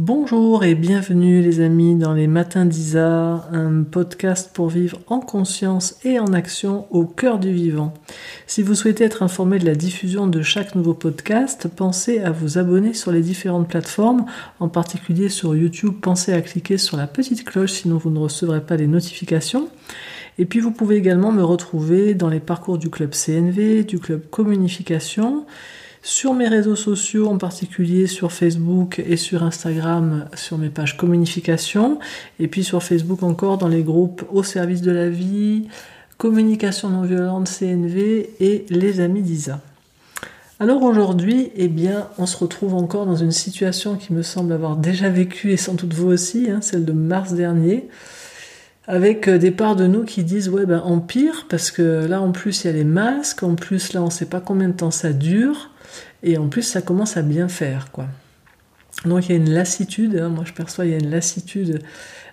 [0.00, 5.98] Bonjour et bienvenue les amis dans les matins d'Isa, un podcast pour vivre en conscience
[6.04, 7.92] et en action au cœur du vivant.
[8.46, 12.58] Si vous souhaitez être informé de la diffusion de chaque nouveau podcast, pensez à vous
[12.58, 14.26] abonner sur les différentes plateformes,
[14.60, 18.60] en particulier sur YouTube, pensez à cliquer sur la petite cloche sinon vous ne recevrez
[18.60, 19.68] pas les notifications.
[20.38, 24.30] Et puis vous pouvez également me retrouver dans les parcours du club CNV, du club
[24.30, 25.44] Communication,
[26.02, 31.98] sur mes réseaux sociaux, en particulier sur Facebook et sur Instagram, sur mes pages communication,
[32.38, 35.68] et puis sur Facebook encore dans les groupes au service de la vie,
[36.16, 39.60] communication non violente, CNV et les amis d'Isa.
[40.60, 44.76] Alors aujourd'hui, eh bien, on se retrouve encore dans une situation qui me semble avoir
[44.76, 47.88] déjà vécu, et sans doute vous aussi, hein, celle de mars dernier
[48.88, 52.32] avec euh, des parts de nous qui disent ouais ben empire parce que là en
[52.32, 54.90] plus il y a les masques, en plus là on sait pas combien de temps
[54.90, 55.70] ça dure
[56.22, 58.06] et en plus ça commence à bien faire quoi.
[59.04, 60.28] Donc il y a une lassitude, hein.
[60.28, 61.80] moi je perçois il y a une lassitude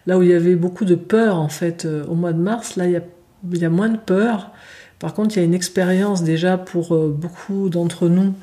[0.07, 2.76] là où il y avait beaucoup de peur en fait euh, au mois de mars,
[2.76, 4.51] là il y a, moins de peur.
[4.99, 8.34] Par contre il y a une expérience déjà pour euh, beaucoup d'entre nous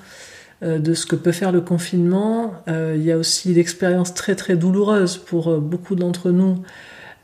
[0.64, 2.55] de ce que peut faire le confinement.
[2.69, 6.62] il y a aussi l'expérience très très douloureuse pour beaucoup d'entre nous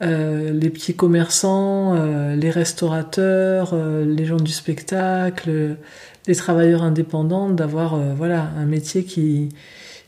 [0.00, 5.77] euh, les petits commerçants, euh, les restaurateurs, euh, les gens du spectacle,
[6.34, 9.51] travailleurs indépendants, d'avoir voilà un métier qui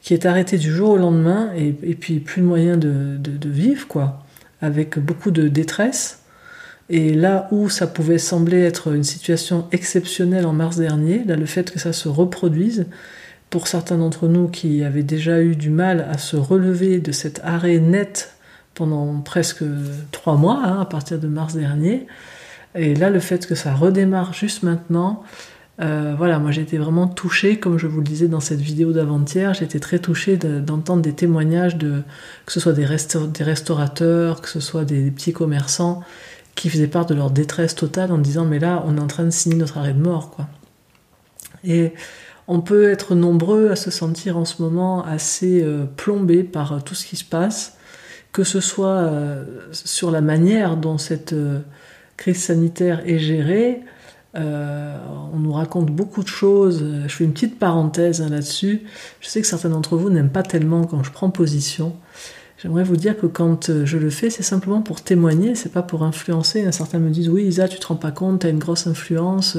[0.02, 3.86] qui est arrêté du jour au lendemain et, puis plus de moyen de, de, vivre
[3.86, 4.24] quoi,
[4.62, 6.20] avec beaucoup de détresse.
[6.88, 11.46] Et là où ça pouvait sembler être une situation exceptionnelle en mars dernier, là le
[11.46, 12.86] fait que ça se reproduise,
[13.50, 17.40] pour certains d'entre nous qui avaient déjà eu du mal à se relever de cet
[17.44, 18.34] arrêt net
[18.74, 19.64] pendant presque
[20.12, 22.06] trois mois, hein, à partir de mars dernier.
[22.76, 25.24] Et là, le fait que ça redémarre juste maintenant,
[25.80, 28.92] euh, voilà, moi j'ai été vraiment touchée, comme je vous le disais dans cette vidéo
[28.92, 32.02] d'avant-hier, j'ai été très touchée d'entendre des témoignages de
[32.44, 36.02] que ce soit des, des, restaurateurs, que ce soit des, petits commerçants
[36.54, 39.24] qui faisaient part de leur détresse totale en disant mais là on est en train
[39.24, 40.48] de signer notre arrêt de mort quoi.
[41.64, 41.94] Et
[42.48, 46.94] on peut être nombreux à se sentir en ce moment assez euh, plombé par tout
[46.94, 47.78] ce qui se passe
[48.32, 51.60] que ce soit euh, sur la manière dont cette euh,
[52.16, 53.80] crise sanitaire est gérée.
[54.36, 54.96] Euh,
[55.34, 56.84] on nous raconte beaucoup de choses.
[57.06, 58.82] Je fais une petite parenthèse hein, là-dessus.
[59.20, 61.96] Je sais que certains d'entre vous n'aiment pas tellement quand je prends position.
[62.62, 66.02] J'aimerais vous dire que quand je le fais, c'est simplement pour témoigner, c'est pas pour
[66.02, 66.70] influencer.
[66.72, 69.56] Certains me disent oui, Isa, tu te rends pas compte, tu as une grosse influence.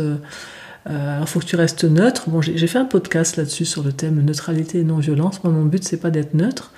[0.89, 2.29] Euh, alors faut que tu restes neutre.
[2.29, 5.43] Bon, j'ai fait un podcast là-dessus sur le thème neutralité et non-violence.
[5.43, 6.71] Moi, mon but c'est pas d'être neutre.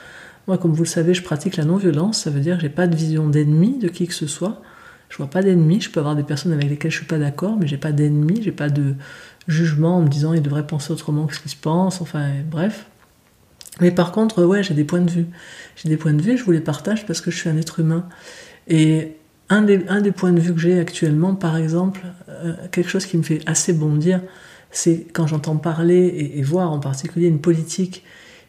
[0.47, 2.23] Moi, comme vous le savez, je pratique la non-violence.
[2.23, 4.61] Ça veut dire que j'ai pas de vision d'ennemi de qui que ce soit.
[5.13, 5.79] Je vois pas d'ennemi.
[5.79, 8.41] Je peux avoir des personnes avec lesquelles je suis pas d'accord, mais j'ai pas d'ennemi.
[8.41, 8.95] J'ai pas de
[9.47, 12.01] jugement en me disant il devrait penser autrement que ce qu'il se pense.
[12.01, 12.87] Enfin, bref.
[13.79, 15.27] Mais par contre, ouais, j'ai des points de vue.
[15.75, 16.35] J'ai des points de vue.
[16.35, 18.07] Je vous les partage parce que je suis un être humain.
[18.67, 19.17] Et
[19.49, 23.05] un des, un des points de vue que j'ai actuellement, par exemple, euh, quelque chose
[23.05, 24.19] qui me fait assez bondir,
[24.71, 28.03] c'est quand j'entends parler et voir en particulier une politique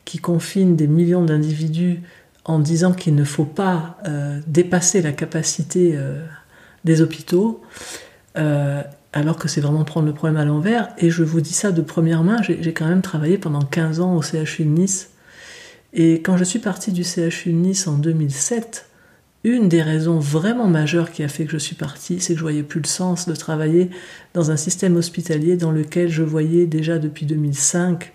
[0.06, 2.00] qui confine des millions d'individus
[2.46, 6.24] en disant qu'il ne faut pas euh, dépasser la capacité euh,
[6.84, 7.62] des hôpitaux,
[8.36, 10.88] euh, alors que c'est vraiment prendre le problème à l'envers.
[10.98, 14.16] Et je vous dis ça de première main, j'ai quand même travaillé pendant 15 ans
[14.16, 15.10] au CHU de Nice.
[15.92, 18.86] Et quand je suis partie du CHU de Nice en 2007,
[19.44, 22.44] une des raisons vraiment majeures qui a fait que je suis partie, c'est que je
[22.44, 23.90] voyais plus le sens de travailler
[24.32, 28.12] dans un système hospitalier dans lequel je voyais déjà depuis 2005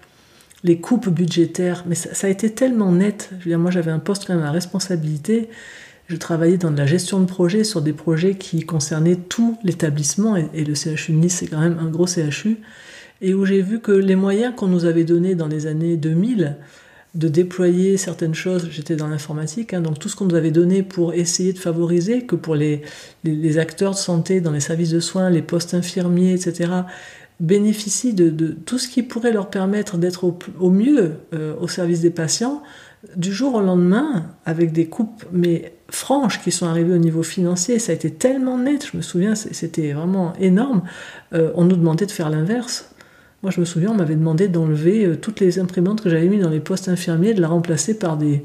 [0.64, 3.30] les coupes budgétaires, mais ça, a été tellement net.
[3.40, 5.50] Je veux dire, moi j'avais un poste quand même à responsabilité.
[6.10, 10.66] Je travaillais dans la gestion de projet sur des projets qui concernaient tout l'établissement et,
[10.66, 12.58] le CHU Nice c'est quand même un gros CHU
[13.22, 16.58] et où j'ai vu que les moyens qu'on nous avait donnés dans les années 2000
[17.14, 20.82] de déployer certaines choses, j'étais dans l'informatique, hein, donc tout ce qu'on nous avait donné
[20.82, 22.82] pour essayer de favoriser que pour les,
[23.24, 26.72] les, acteurs de santé dans les services de soins, les postes infirmiers, etc.,
[27.40, 30.26] bénéficient de, tout ce qui pourrait leur permettre d'être
[30.60, 32.62] au, mieux euh, au service des patients,
[33.16, 37.80] du jour au lendemain, avec des coupes mais franches qui sont arrivées au niveau financier,
[37.80, 40.84] ça a été tellement net, je me souviens, c'était vraiment énorme,
[41.34, 42.92] euh, on nous demandait de faire l'inverse.
[43.42, 46.44] Moi je me souviens, on m'avait demandé d'enlever euh, toutes les imprimantes que j'avais mises
[46.44, 48.44] dans les postes infirmiers, de la remplacer par des,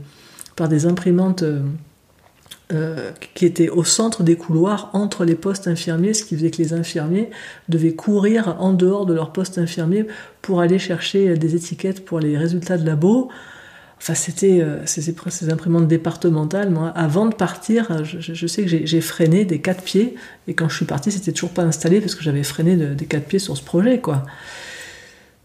[0.57, 1.45] par des imprimantes...
[2.73, 6.63] Euh, qui était au centre des couloirs entre les postes infirmiers, ce qui faisait que
[6.63, 7.29] les infirmiers
[7.69, 10.07] devaient courir en dehors de leur poste infirmier
[10.41, 13.29] pour aller chercher des étiquettes pour les résultats de labo.
[13.99, 15.09] Enfin, c'était euh, ces,
[15.51, 16.71] imprimantes départementales.
[16.71, 20.77] Moi, avant de partir, je, sais que j'ai freiné des quatre pieds, et quand je
[20.77, 23.63] suis parti, c'était toujours pas installé parce que j'avais freiné des quatre pieds sur ce
[23.63, 24.25] projet, quoi.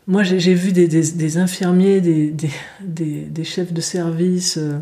[0.08, 4.80] moi, j'ai vu des, infirmiers, des, chefs de service, euh,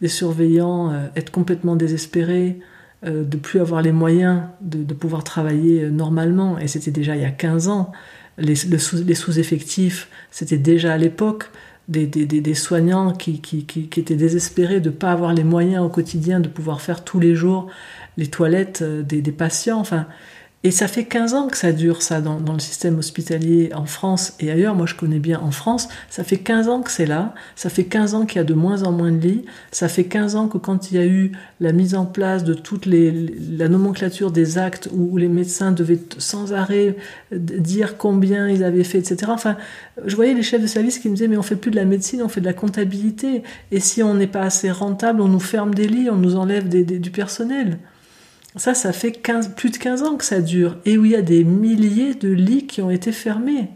[0.00, 2.58] des surveillants euh, être complètement désespérés,
[3.04, 6.58] euh, de plus avoir les moyens de, pouvoir travailler normalement.
[6.58, 7.92] Et c'était déjà il y a 15 ans.
[8.38, 11.50] Les, sous-effectifs, c'était déjà à l'époque.
[11.88, 13.40] Des, soignants qui,
[13.96, 17.34] étaient désespérés de ne pas avoir les moyens au quotidien de pouvoir faire tous les
[17.36, 17.68] jours
[18.16, 19.78] les toilettes des, patients.
[19.78, 20.06] Enfin,
[20.64, 24.34] et ça fait 15 ans que ça dure, ça, dans, le système hospitalier en France
[24.40, 24.74] et ailleurs.
[24.74, 25.88] Moi, je connais bien en France.
[26.10, 27.34] Ça fait 15 ans que c'est là.
[27.54, 29.44] Ça fait 15 ans qu'il y a de moins en moins de lits.
[29.70, 31.30] Ça fait 15 ans que quand il y a eu
[31.60, 36.52] la mise en place de toute la nomenclature des actes où, les médecins devaient sans
[36.52, 36.96] arrêt
[37.30, 39.26] dire combien ils avaient fait, etc.
[39.28, 39.56] Enfin,
[40.04, 41.84] je voyais les chefs de service qui me disaient, mais on fait plus de la
[41.84, 43.44] médecine, on fait de la comptabilité.
[43.70, 46.68] Et si on n'est pas assez rentable, on nous ferme des lits, on nous enlève
[46.68, 47.78] du personnel.
[48.56, 49.20] Ça, ça fait
[49.54, 52.28] plus de 15 ans que ça dure, et où il y a des milliers de
[52.28, 53.68] lits qui ont été fermés.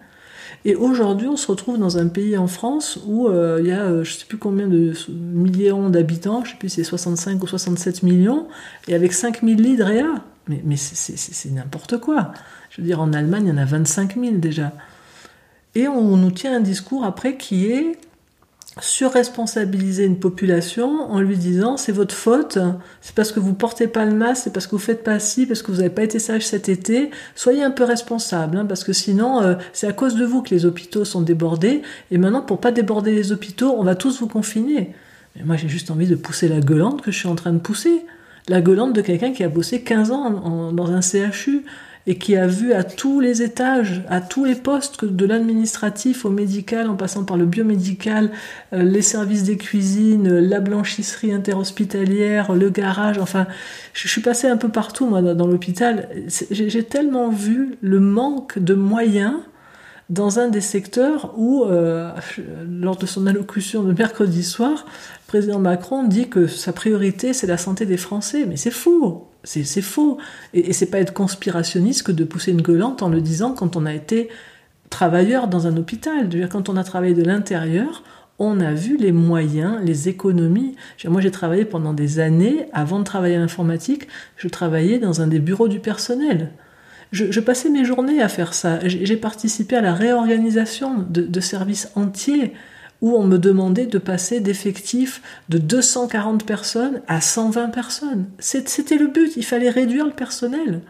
[0.65, 3.83] Et aujourd'hui, on se retrouve dans un pays en France où euh, il y a
[3.83, 6.85] euh, je ne sais plus combien de millions d'habitants, je ne sais plus si c'est
[6.85, 8.47] 65 ou 67 millions,
[8.89, 10.15] et avec 5000 lits de réa.
[10.49, 12.33] Mais, mais c'est n'importe quoi.
[12.71, 14.73] Je veux dire, en Allemagne, il y en a 25 000 déjà.
[15.75, 17.99] Et on nous tient un discours après qui est
[18.81, 22.59] surresponsabiliser une population en lui disant c'est votre faute,
[23.01, 25.47] c'est parce que vous portez pas le masque, c'est parce que vous faites pas ci,
[25.47, 28.85] parce que vous n'avez pas été sage cet été, soyez un peu responsable, hein, parce
[28.85, 32.43] que sinon euh, c'est à cause de vous que les hôpitaux sont débordés, et maintenant
[32.43, 34.95] pour pas déborder les hôpitaux, on va tous vous confiner.
[35.37, 37.59] Mais moi j'ai juste envie de pousser la gueulante que je suis en train de
[37.59, 38.05] pousser,
[38.49, 41.65] la gueulante de quelqu'un qui a bossé 15 ans dans un CHU,
[42.07, 46.31] et qui a vu à tous les étages, à tous les postes, de l'administratif au
[46.31, 48.31] médical, en passant par le biomédical,
[48.73, 53.47] euh, les services des cuisines, la blanchisserie interhospitalière, le garage, enfin,
[53.93, 56.09] je, suis passé un peu partout, moi, dans, l'hôpital.
[56.51, 59.35] J'ai tellement vu le manque de moyens
[60.09, 62.11] dans un des secteurs où, euh,
[62.69, 67.47] lors de son allocution de mercredi soir, le président Macron dit que sa priorité, c'est
[67.47, 68.47] la santé des Français.
[68.47, 70.19] Mais c'est fou c'est faux.
[70.55, 73.77] Et, et c'est pas être conspirationniste que de pousser une gueulante en le disant quand
[73.77, 74.29] on a été
[74.91, 76.29] travailleur dans un hôpital.
[76.29, 78.03] Dire, quand on a travaillé de l'intérieur,
[78.41, 80.75] on a vu les moyens, les économies.
[81.05, 85.27] Moi, j'ai travaillé pendant des années, avant de travailler à l'informatique, je travaillais dans un
[85.27, 86.51] des bureaux du personnel.
[87.13, 88.79] Je, passais mes journées à faire ça.
[88.87, 92.55] J'ai participé à la réorganisation de, de services entiers
[93.01, 98.27] où on me demandait de passer d'effectifs de 240 personnes à 120 personnes.
[98.39, 100.81] C'était le but, il fallait réduire le personnel.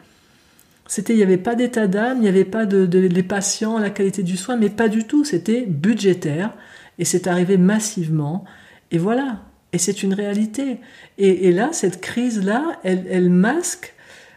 [0.90, 3.90] C'était, il n'y avait pas d'état d'âme, il n'y avait pas de, les patients, la
[3.90, 5.24] qualité du soin, mais pas du tout.
[5.24, 6.52] C'était budgétaire
[6.98, 8.44] et c'est arrivé massivement.
[8.90, 9.38] Et voilà.
[9.72, 10.80] Et c'est une réalité.
[11.16, 13.94] Et, là, cette crise-là, elle, masque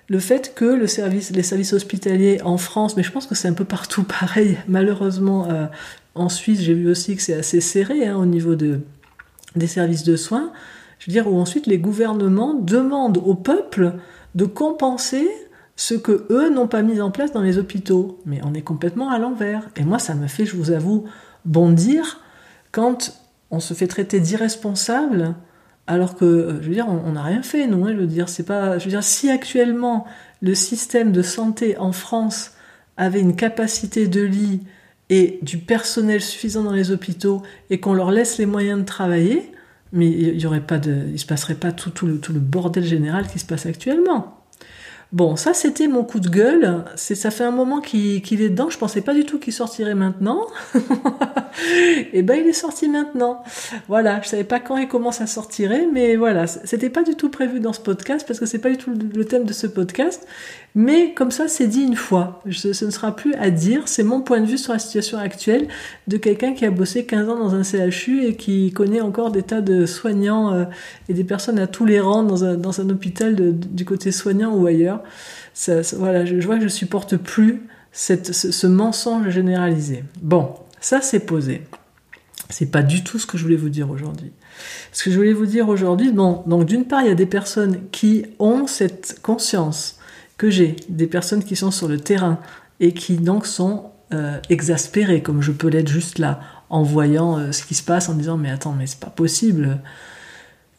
[0.09, 3.47] le fait que le service, les services hospitaliers en France, mais je pense que c'est
[3.47, 5.65] un peu partout pareil, malheureusement, euh,
[6.15, 8.81] en Suisse, j'ai vu aussi que c'est assez serré hein, au niveau de,
[9.55, 10.51] des services de soins.
[10.99, 13.93] Je veux dire, où ensuite les gouvernements demandent au peuple
[14.35, 15.27] de compenser
[15.75, 18.19] ce que eux n'ont pas mis en place dans les hôpitaux.
[18.25, 19.69] Mais on est complètement à l'envers.
[19.75, 21.05] Et moi, ça me fait, je vous avoue,
[21.45, 22.21] bondir
[22.71, 23.19] quand
[23.51, 25.35] on se fait traiter d'irresponsable
[25.85, 28.77] alors que, euh, je veux dire, on n'a rien fait, non hein, dire, c'est pas.
[28.77, 30.05] Je veux dire, si actuellement
[30.41, 32.53] le système de santé en France
[32.95, 34.61] avait une capacité de lit
[35.09, 39.51] et du personnel suffisant dans les hôpitaux et qu'on leur laisse les moyens de travailler,
[39.91, 42.39] mais il y aurait pas de, il se passerait pas tout, tout, le, tout le
[42.39, 44.43] bordel général qui se passe actuellement.
[45.13, 46.85] Bon, ça c'était mon coup de gueule.
[46.95, 48.71] C'est, ça fait un moment qu'il, est dedans.
[48.71, 50.47] Je pensais pas du tout qu'il sortirait maintenant.
[52.13, 53.43] et ben il est sorti maintenant.
[53.87, 57.29] Voilà, je savais pas quand et comment ça sortirait, mais voilà, c'était pas du tout
[57.29, 60.27] prévu dans ce podcast parce que c'est pas du tout le thème de ce podcast.
[60.75, 62.41] Mais comme ça, c'est dit une fois.
[62.49, 63.87] ce ne sera plus à dire.
[63.87, 65.67] C'est mon point de vue sur la situation actuelle
[66.07, 69.43] de quelqu'un qui a bossé 15 ans dans un CHU et qui connaît encore des
[69.43, 70.65] tas de soignants euh,
[71.09, 74.55] et des personnes à tous les rangs dans un, dans un hôpital du côté soignant
[74.55, 75.03] ou ailleurs.
[75.53, 77.61] Ça, voilà, je, vois que je supporte plus
[77.91, 80.03] cette, ce, mensonge généralisé.
[80.23, 81.61] Bon, ça c'est posé.
[82.49, 84.31] C'est pas du tout ce que je voulais vous dire aujourd'hui.
[84.91, 87.27] Ce que je voulais vous dire aujourd'hui, bon, donc d'une part, il y a des
[87.27, 89.99] personnes qui ont cette conscience
[90.37, 92.39] que j'ai, des personnes qui sont sur le terrain
[92.79, 97.51] et qui donc sont euh, exaspérées, comme je peux l'être juste là, en voyant euh,
[97.51, 99.79] ce qui se passe, en disant mais attends, mais c'est pas possible.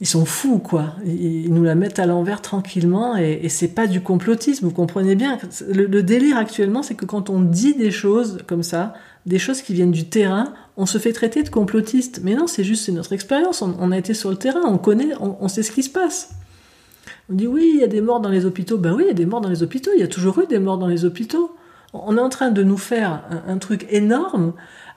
[0.01, 0.97] Ils sont fous, quoi.
[1.07, 5.39] Ils nous la mettent à l'envers tranquillement et, c'est pas du complotisme, vous comprenez bien.
[5.73, 8.95] Le, le délire actuellement, c'est que quand on dit des choses comme ça,
[9.25, 12.21] des choses qui viennent du terrain, on se fait traiter de complotiste.
[12.23, 13.63] Mais non, c'est juste, c'est notre expérience.
[13.63, 16.31] On, a été sur le terrain, on connaît, on sait ce qui se passe.
[17.31, 18.79] On dit oui, il y a des morts dans les hôpitaux.
[18.79, 19.91] Ben oui, il y a des morts dans les hôpitaux.
[19.95, 21.55] Il y a toujours eu des morts dans les hôpitaux.
[21.93, 24.53] on est en train de nous faire un, truc énorme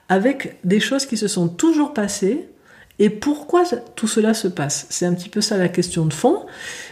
[0.08, 2.48] avec des choses qui se sont toujours passées.
[2.98, 3.62] Et pourquoi
[3.94, 4.86] tout cela se passe?
[4.90, 6.46] C'est un petit peu ça la question de fond.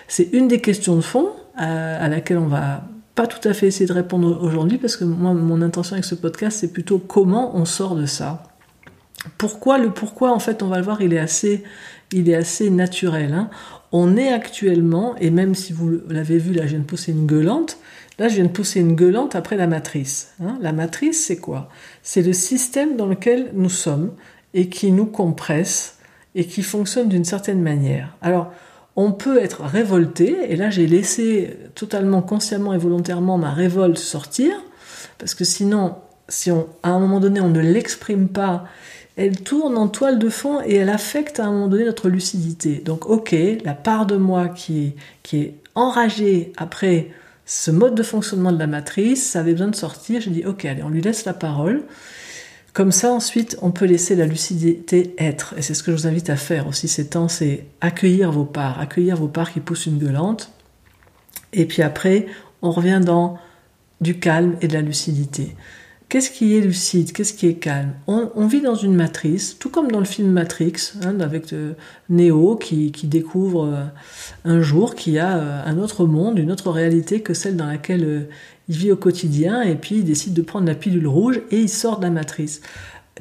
[0.07, 2.85] C'est une des questions de fond à, à laquelle on va
[3.17, 6.15] pas tout à fait essayer de répondre aujourd'hui parce que moi, mon intention avec ce
[6.15, 8.45] podcast, c'est plutôt comment on sort de ça.
[9.39, 11.65] Pourquoi le pourquoi, en fait, on va le voir, il est assez,
[12.13, 13.33] il est assez naturel.
[13.33, 13.51] Hein.
[13.99, 17.25] On est actuellement, et même si vous l'avez vu, là, je viens de pousser une
[17.25, 17.79] gueulante.
[18.19, 20.35] Là, je viens de pousser une gueulante après la matrice.
[20.39, 20.59] Hein.
[20.61, 21.71] La matrice, c'est quoi?
[22.03, 24.13] C'est le système dans lequel nous sommes
[24.53, 25.97] et qui nous compresse
[26.35, 28.15] et qui fonctionne d'une certaine manière.
[28.21, 28.53] Alors,
[28.97, 34.53] on peut être révolté, et là j'ai laissé totalement consciemment et volontairement ma révolte sortir,
[35.17, 35.95] parce que sinon,
[36.29, 38.65] si on, à un moment donné on ne l'exprime pas,
[39.17, 42.83] elle tourne en toile de fond et elle affecte à un moment donné notre lucidité.
[42.85, 47.11] Donc ok, la part de moi qui est, qui enragée après
[47.47, 50.65] ce mode de fonctionnement de la matrice, ça avait besoin de sortir, j'ai dit ok,
[50.65, 51.85] allez, on lui laisse la parole.
[52.75, 55.55] Comme ça, ensuite, on peut laisser la lucidité être.
[55.57, 58.45] Et c'est ce que je vous invite à faire aussi ces temps, c'est accueillir vos
[58.45, 60.51] parts, accueillir vos parts qui poussent une gueulante.
[61.55, 62.27] Et puis après,
[62.61, 63.39] on revient dans
[64.03, 65.57] du calme et de la lucidité.
[66.09, 67.13] Qu'est-ce qui est lucide?
[67.13, 67.93] Qu'est-ce qui est calme?
[68.07, 71.73] On, vit dans une matrice, tout comme dans le film Matrix, hein, avec euh,
[72.11, 73.85] Neo qui, découvre euh,
[74.45, 77.67] un jour qu'il y a euh, un autre monde, une autre réalité que celle dans
[77.67, 78.29] laquelle
[78.69, 81.69] il vit au quotidien, et puis il décide de prendre la pilule rouge et il
[81.69, 82.61] sort de la matrice.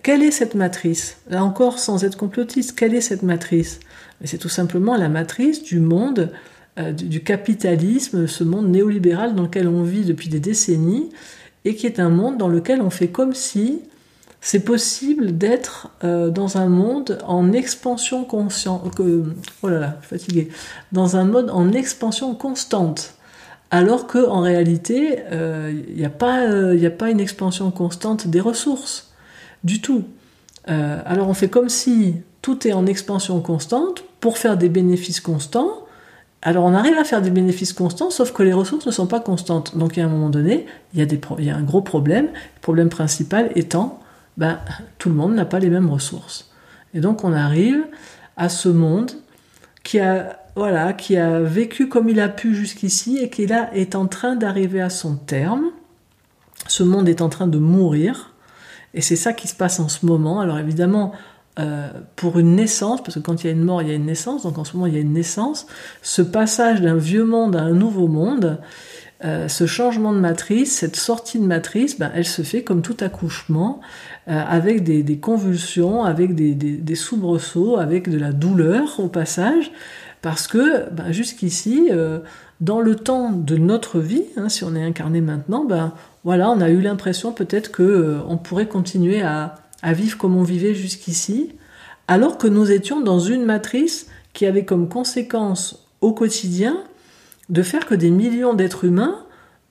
[0.03, 1.17] Quelle est cette matrice?
[1.27, 3.79] Là encore, sans être complotiste, quelle est cette matrice?
[4.23, 6.31] C'est tout simplement la matrice du monde,
[6.77, 11.09] du capitalisme, ce monde néolibéral dans lequel on vit depuis des décennies
[11.65, 13.81] et qui est un monde dans lequel on fait comme si
[14.39, 18.83] c'est possible d'être euh, dans un monde en expansion consciente,
[19.63, 20.49] oh là là, suis
[20.91, 23.15] dans un mode en expansion constante,
[23.71, 28.39] alors que en réalité, il euh, n'y a, euh, a pas une expansion constante des
[28.39, 29.11] ressources.
[29.63, 30.03] Du tout.
[30.67, 35.84] alors on fait comme si tout est en expansion constante pour faire des bénéfices constants,
[36.45, 39.19] alors on arrive à faire des bénéfices constants, sauf que les ressources ne sont pas
[39.19, 39.75] constantes.
[39.75, 42.27] Donc à un moment donné, il y a, un gros problème.
[42.27, 43.99] Le problème principal étant,
[44.37, 44.59] ben,
[44.99, 46.51] tout le monde n'a pas les mêmes ressources.
[46.93, 47.83] Et donc on arrive
[48.37, 49.11] à ce monde
[49.83, 53.95] qui a, voilà, qui a vécu comme il a pu jusqu'ici et qui là est
[53.95, 55.71] en train d'arriver à son terme.
[56.67, 58.33] Ce monde est en train de mourir.
[58.93, 60.41] Et c'est ça qui se passe en ce moment.
[60.41, 61.11] Alors évidemment,
[61.57, 63.93] euh, pour une naissance, parce que quand il y a une mort, il y a
[63.93, 65.67] une naissance, donc en ce moment il y a une naissance,
[66.01, 68.59] ce passage d'un vieux monde à un nouveau monde,
[69.23, 72.97] euh, ce changement de matrice, cette sortie de matrice, ben, elle se fait comme tout
[72.99, 73.79] accouchement,
[74.27, 79.71] euh, avec des, convulsions, avec des, soubresauts, avec de la douleur au passage,
[80.21, 81.89] parce que ben, jusqu'ici,
[82.59, 85.93] dans le temps de notre vie, hein, si on est incarné maintenant, ben,
[86.25, 90.41] voilà, on a eu l'impression peut-être que on pourrait continuer à à vivre comme on
[90.41, 91.51] vivait jusqu'ici,
[92.07, 96.83] alors que nous étions dans une matrice qui avait comme conséquence au quotidien
[97.49, 99.23] de faire que des millions d'êtres humains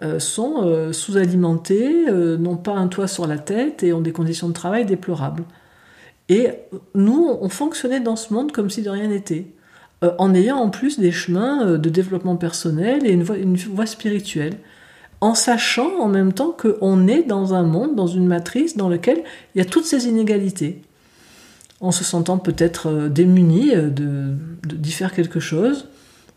[0.03, 4.13] euh, sont euh, sous-alimentés, euh, n'ont pas un toit sur la tête et ont des
[4.13, 5.43] conditions de travail déplorables.
[6.29, 6.49] Et
[6.95, 9.47] nous, on fonctionnait dans ce monde comme si de rien n'était,
[10.19, 14.59] en ayant en plus des chemins de développement personnel et une une voie spirituelle
[15.25, 19.25] en sachant en même temps qu'on est dans un monde, dans une matrice dans laquelle
[19.55, 20.83] il y a toutes ces inégalités.
[21.81, 24.35] En se sentant peut-être euh, démuni euh, de,
[24.67, 25.89] d'y faire quelque chose,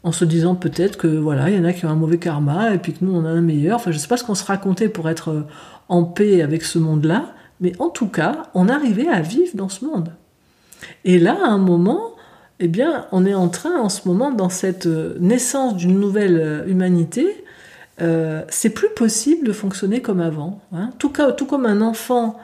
[0.03, 2.73] en se disant peut-être que voilà, il y en a qui ont un mauvais karma
[2.73, 3.75] et puis que nous on a un meilleur.
[3.75, 5.41] Enfin, je ne sais pas ce qu'on se racontait pour être euh,
[5.89, 9.83] en paix avec ce monde-là, mais en tout cas, on arrivait à vivre dans ce
[9.83, 10.13] monde.
[11.03, 12.13] Et là, à un moment,
[12.61, 14.87] eh bien, on est en train en ce moment, dans cette
[15.19, 17.43] naissance d'une nouvelle humanité,
[18.01, 20.61] euh, c'est plus possible de fonctionner comme avant.
[20.71, 20.91] Hein.
[20.99, 22.37] Tout, comme un enfant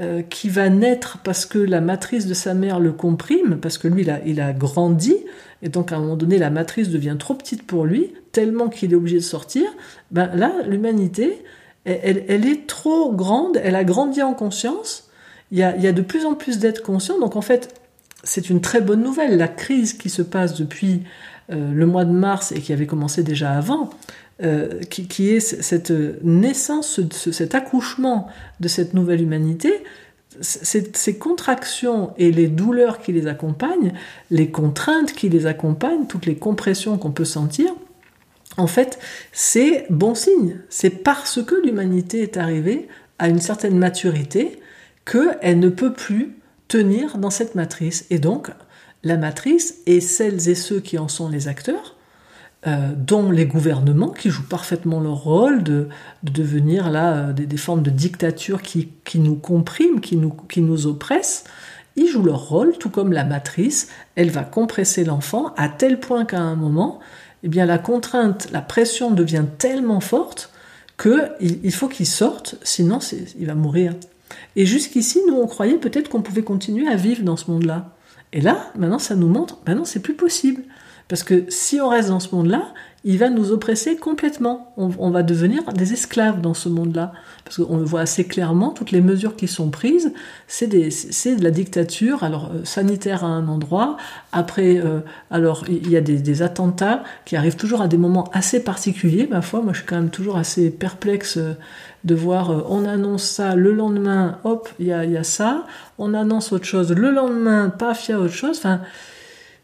[0.00, 3.88] euh, qui va naître parce que la matrice de sa mère le comprime, parce que
[3.88, 5.16] lui, il a, grandi,
[5.62, 8.92] et donc à un moment donné, la matrice devient trop petite pour lui, tellement qu'il
[8.92, 9.64] est obligé de sortir,
[10.10, 11.42] ben là, l'humanité,
[11.84, 15.10] elle, est trop grande, elle a grandi en conscience,
[15.50, 17.74] il y a, de plus en plus d'êtres conscients, donc en fait,
[18.22, 19.36] c'est une très bonne nouvelle.
[19.36, 21.02] La crise qui se passe depuis
[21.50, 23.90] euh, le mois de mars et qui avait commencé déjà avant,
[24.42, 25.92] euh, qui, est cette
[26.22, 28.28] naissance, cet accouchement
[28.60, 29.72] de cette nouvelle humanité,
[30.40, 33.92] ces contractions et les douleurs qui les accompagnent,
[34.30, 37.74] les contraintes qui les accompagnent, toutes les compressions qu'on peut sentir,
[38.56, 38.98] en fait,
[39.32, 40.58] c'est bon signe.
[40.68, 44.60] C'est parce que l'humanité est arrivée à une certaine maturité
[45.04, 46.36] qu'elle ne peut plus
[46.68, 48.06] tenir dans cette matrice.
[48.10, 48.50] Et donc,
[49.02, 51.96] la matrice et celles et ceux qui en sont les acteurs,
[52.66, 55.88] euh, dont les gouvernements qui jouent parfaitement leur rôle de,
[56.22, 61.44] devenir là euh, des, formes de dictature qui, nous compriment, qui nous, qui nous oppressent,
[61.96, 66.26] ils jouent leur rôle, tout comme la matrice, elle va compresser l'enfant à tel point
[66.26, 67.00] qu'à un moment,
[67.44, 70.52] eh bien la contrainte, la pression devient tellement forte
[71.00, 72.98] qu'il il faut qu'il sorte, sinon
[73.38, 73.94] il va mourir.
[74.54, 77.96] Et jusqu'ici, nous on croyait peut-être qu'on pouvait continuer à vivre dans ce monde-là.
[78.32, 80.62] Et là, maintenant, ça nous montre, maintenant, c'est plus possible.
[81.10, 84.72] Parce que si on reste dans ce monde-là, il va nous oppresser complètement.
[84.76, 87.12] On, va devenir des esclaves dans ce monde-là.
[87.44, 90.12] Parce qu'on le voit assez clairement, toutes les mesures qui sont prises,
[90.46, 93.96] c'est de la dictature, alors euh, sanitaire à un endroit,
[94.30, 95.00] après, euh,
[95.32, 99.42] alors il y a des, attentats qui arrivent toujours à des moments assez particuliers, ma
[99.42, 101.54] foi, moi je suis quand même toujours assez perplexe euh,
[102.04, 105.66] de voir, on annonce ça, le lendemain, hop, il y a, ça,
[105.98, 108.80] on annonce autre chose, le lendemain, paf, il y a autre chose, enfin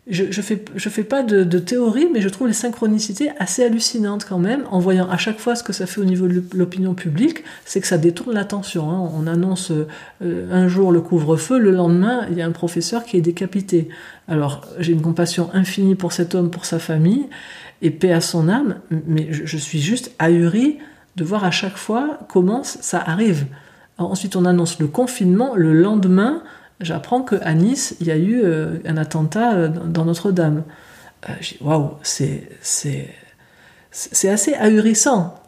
[0.08, 3.64] je, je fais je fais pas de, de, théorie, mais je trouve les synchronicités assez
[3.64, 6.44] hallucinantes quand même, en voyant à chaque fois ce que ça fait au niveau de
[6.54, 8.90] l'opinion publique, c'est que ça détourne l'attention.
[8.90, 9.10] Hein.
[9.14, 9.72] On annonce
[10.22, 13.88] euh, un jour le couvre-feu, le lendemain il y a un professeur qui est décapité.
[14.28, 17.26] Alors j'ai une compassion infinie pour cet homme, pour sa famille,
[17.82, 20.78] et paix à son âme, mais je, je suis juste ahuri
[21.16, 23.46] de voir à chaque fois comment ça arrive.
[23.98, 26.42] ensuite on annonce le confinement, le lendemain
[26.80, 30.64] j'apprends qu'à Nice, il y a eu euh, un attentat euh, dans Notre-Dame.
[31.28, 33.08] Euh, waouh, c'est, c'est,
[33.90, 35.42] c'est assez ahurissant,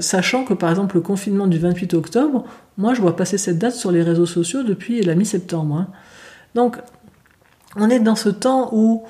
[0.00, 2.44] sachant que par exemple le confinement du 28 octobre,
[2.76, 5.74] moi je vois passer cette date sur les réseaux sociaux depuis la mi-septembre.
[5.74, 5.88] Hein.
[6.54, 6.76] Donc
[7.76, 9.04] on est dans ce temps où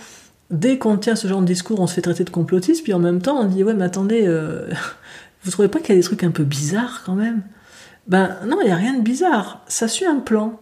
[0.51, 3.01] dès qu'on tient ce genre de discours, on se fait traiter de complotiste, puis en
[3.01, 4.29] même temps on dit ouais mais attendez,
[5.43, 7.43] vous trouvez pas qu'il y a des trucs un peu bizarres quand même?
[8.07, 10.61] Ben non, il n'y a rien de bizarre, ça suit un plan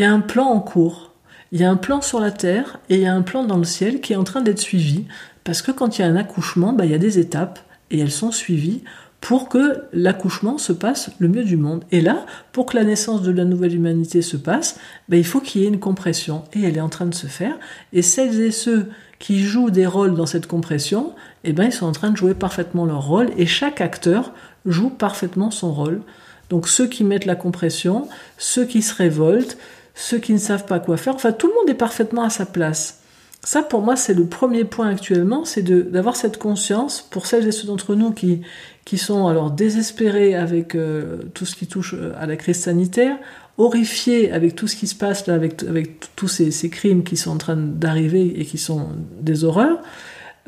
[0.00, 1.12] il y a un plan en cours.
[1.52, 3.58] Il y a un plan sur la Terre et il y a un plan dans
[3.58, 5.04] le ciel qui est en train d'être suivi.
[5.44, 7.58] Parce que quand il y a un accouchement, bah, il y a des étapes
[7.90, 8.82] et elles sont suivies
[9.20, 11.84] pour que l'accouchement se passe le mieux du monde.
[11.92, 14.80] Et là, pour que la naissance de la nouvelle humanité se passe,
[15.10, 16.44] bah, il faut qu'il y ait une compression.
[16.54, 17.58] Et elle est en train de se faire.
[17.92, 18.88] Et celles et ceux
[19.18, 21.12] qui jouent des rôles dans cette compression,
[21.44, 23.28] eh ben, ils sont en train de jouer parfaitement leur rôle.
[23.36, 24.32] Et chaque acteur
[24.64, 26.00] joue parfaitement son rôle.
[26.48, 28.08] Donc ceux qui mettent la compression,
[28.38, 29.58] ceux qui se révoltent,
[30.00, 31.14] ceux qui ne savent pas quoi faire.
[31.14, 33.00] Enfin, tout le monde est parfaitement à sa place.
[33.42, 37.52] Ça, pour moi, c'est le premier point actuellement, c'est d'avoir cette conscience pour celles et
[37.52, 38.42] ceux d'entre nous qui,
[38.84, 43.16] qui sont alors désespérés avec euh, tout ce qui touche euh, à la crise sanitaire,
[43.56, 47.30] horrifiés avec tout ce qui se passe là, avec, avec tous ces, crimes qui sont
[47.30, 48.88] en train d'arriver et qui sont
[49.20, 49.80] des horreurs.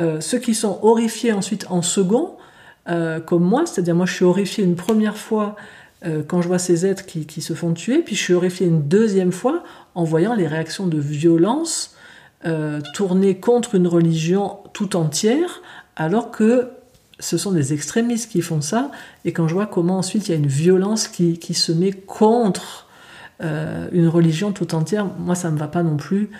[0.01, 2.37] Euh, ceux qui sont horrifiés ensuite en second,
[3.27, 5.55] comme moi, c'est-à-dire moi je suis horrifié une première fois
[6.05, 8.89] euh, quand je vois ces êtres qui, se font tuer, puis je suis horrifiée une
[8.89, 9.63] deuxième fois
[9.95, 11.95] en voyant les réactions de violence
[12.45, 15.63] euh, tournées contre une religion tout entière,
[15.95, 16.71] alors que
[17.21, 18.91] ce sont des extrémistes qui font ça,
[19.25, 22.89] et quand je vois comment ensuite il y a une violence qui, se met contre
[23.43, 26.31] euh, une religion tout entière, moi ça ne me va pas non plus.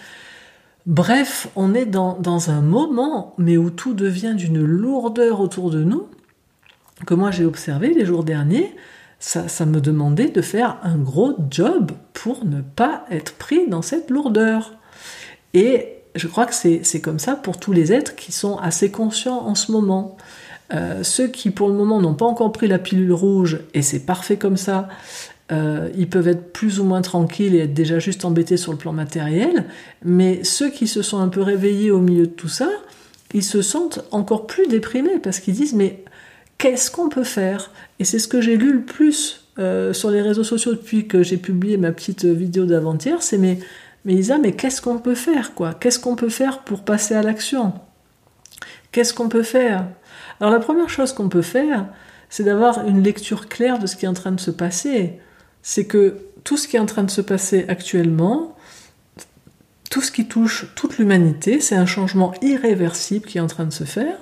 [0.87, 5.85] Bref, on est dans, dans un moment, mais où tout devient d'une lourdeur autour de
[5.85, 6.09] nous,
[7.07, 8.75] que moi j'ai observé les jours derniers,
[9.23, 14.11] ça, me demandait de faire un gros job pour ne pas être pris dans cette
[14.11, 14.73] lourdeur.
[15.55, 19.47] Et je crois que c'est comme ça pour tous les êtres qui sont assez conscients
[19.47, 20.17] en ce moment.
[20.75, 24.01] Euh, ceux qui pour le moment n'ont pas encore pris la pilule rouge, et c'est
[24.01, 24.89] parfait comme ça,
[25.53, 28.79] euh, ils peuvent être plus ou moins tranquilles et être déjà juste embêtés sur le
[28.79, 29.67] plan matériel,
[30.05, 32.69] mais ceux qui se sont un peu réveillés au milieu de tout ça,
[33.35, 36.03] ils se sentent encore plus déprimés parce qu'ils disent mais
[36.63, 37.73] qu'est-ce qu'on peut faire?
[37.99, 41.25] Et c'est ce que j'ai lu le plus euh, sur les réseaux sociaux depuis que
[41.25, 43.59] j'ai publié ma petite vidéo d'avant-hier, c'est mais,
[44.05, 45.75] mais Isa, mais qu'est-ce qu'on peut faire quoi?
[45.75, 47.73] Qu'est-ce qu'on peut faire pour passer à l'action?
[48.93, 49.89] Qu'est-ce qu'on peut faire?
[50.39, 51.87] Alors la première chose qu'on peut faire,
[52.31, 55.19] c'est d'avoir une lecture claire de ce qui est en train de se passer.
[55.63, 58.57] C'est que tout ce qui est en train de se passer actuellement,
[59.91, 63.73] tout ce qui touche toute l'humanité, c'est un changement irréversible qui est en train de
[63.73, 64.17] se faire.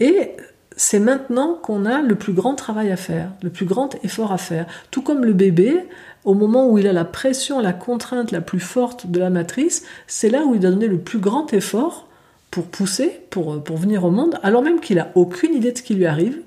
[0.00, 0.32] Et
[0.78, 4.38] c'est maintenant qu'on a le plus grand travail à faire, le plus grand effort à
[4.38, 4.64] faire.
[4.92, 5.84] Tout comme le bébé,
[6.24, 9.84] au moment où il a la pression, la contrainte la plus forte de la matrice,
[10.06, 12.06] c'est là où il doit donner le plus grand effort
[12.52, 15.82] pour pousser, pour, pour venir au monde, alors même qu'il n'a aucune idée de ce
[15.82, 16.38] qui lui arrive,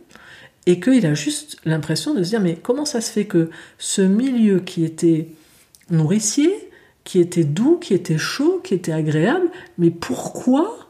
[0.65, 4.01] et qu'il a juste l'impression de se dire, mais comment ça se fait que ce
[4.01, 5.27] milieu qui était
[5.89, 6.69] nourricier,
[7.03, 10.80] qui était doux, qui était chaud, qui était agréable, mais pourquoi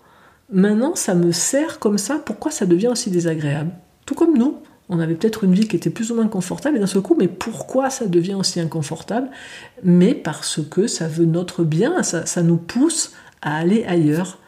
[0.51, 3.71] Maintenant, ça me sert comme ça, pourquoi ça devient aussi désagréable?
[4.05, 4.57] Tout comme nous,
[4.89, 7.15] on avait peut-être une vie qui était plus ou moins confortable, et d'un seul coup,
[7.17, 9.29] mais pourquoi ça devient aussi inconfortable?
[9.83, 14.39] Mais parce que ça veut notre bien, ça, nous pousse à aller ailleurs.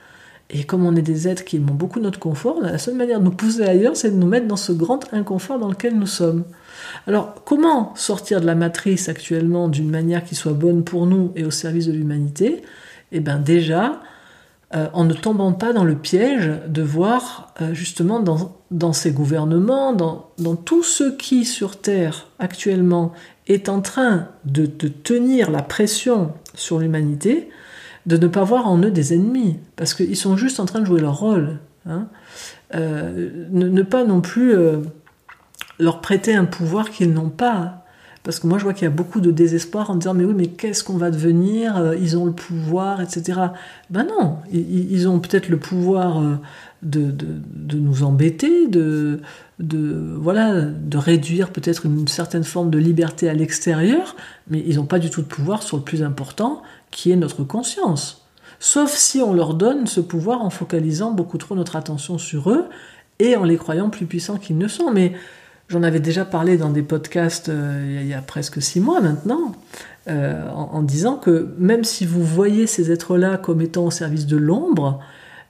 [0.49, 3.23] Et comme on est des êtres qui aiment beaucoup notre confort, la seule manière de
[3.23, 6.43] nous pousser ailleurs, c'est de nous mettre dans ce grand inconfort dans lequel nous sommes.
[7.07, 11.45] Alors, comment sortir de la matrice actuellement d'une manière qui soit bonne pour nous et
[11.45, 12.61] au service de l'humanité?
[13.13, 14.01] Eh bien, déjà,
[14.75, 18.19] euh, en ne tombant pas dans le piège de voir euh, justement
[18.71, 23.13] dans, ces gouvernements, dans, tout ce qui sur Terre actuellement
[23.45, 27.49] est en train de, tenir la pression sur l'humanité,
[28.07, 30.85] de ne pas voir en eux des ennemis, parce qu'ils sont juste en train de
[30.85, 31.59] jouer leur rôle.
[31.87, 32.07] Hein.
[32.73, 34.55] Euh, ne, pas non plus
[35.77, 37.82] leur prêter un pouvoir qu'ils n'ont pas.
[38.23, 40.33] Parce que moi, je vois qu'il y a beaucoup de désespoir en disant, mais oui,
[40.33, 43.39] mais qu'est-ce qu'on va devenir euh, Ils ont le pouvoir, etc.
[43.89, 46.35] Ben non, ils, ont peut-être le pouvoir euh,
[46.83, 49.19] de, de, nous embêter, de,
[49.59, 54.15] de, voilà, de réduire peut-être une certaine forme de liberté à l'extérieur,
[54.49, 57.43] mais ils n'ont pas du tout de pouvoir sur le plus important, qui est notre
[57.43, 58.25] conscience.
[58.59, 62.65] Sauf si on leur donne ce pouvoir en focalisant beaucoup trop notre attention sur eux
[63.19, 64.91] et en les croyant plus puissants qu'ils ne sont.
[64.91, 65.11] Mais
[65.73, 69.53] J'en avais déjà parlé dans des podcasts euh, il y a presque six mois maintenant,
[70.07, 74.37] euh, en, disant que même si vous voyez ces êtres-là comme étant au service de
[74.37, 74.99] l'ombre,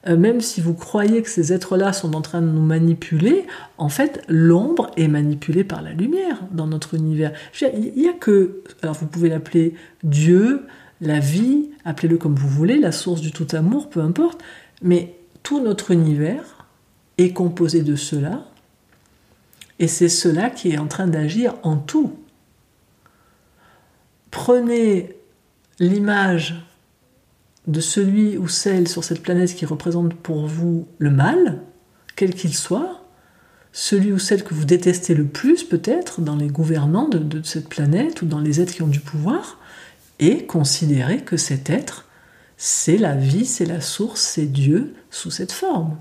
[0.08, 3.46] euh, même si vous croyez que ces êtres-là sont en train de nous manipuler,
[3.78, 7.34] en fait, l'ombre est manipulée par la lumière dans notre univers.
[7.62, 10.62] Il n'y a que, alors vous pouvez l'appeler Dieu,
[11.02, 14.40] la vie, appelez-le comme vous voulez, la source du tout amour, peu importe,
[14.82, 16.66] mais tout notre univers
[17.18, 18.46] est composé de cela,
[19.84, 22.14] et c'est cela qui est en train d'agir en tout.
[24.32, 25.18] Prenez
[25.78, 26.66] l'image
[27.68, 31.60] de celui ou celle sur cette planète qui représente pour vous le mal,
[32.16, 33.04] quel qu'il soit,
[33.74, 37.68] celui ou celle que vous détestez le plus peut-être dans les gouvernants de, de, cette
[37.68, 39.60] planète ou dans les êtres qui ont du pouvoir,
[40.20, 42.08] et considérez que cet être,
[42.56, 45.98] c'est la vie, c'est la source, c'est Dieu sous cette forme.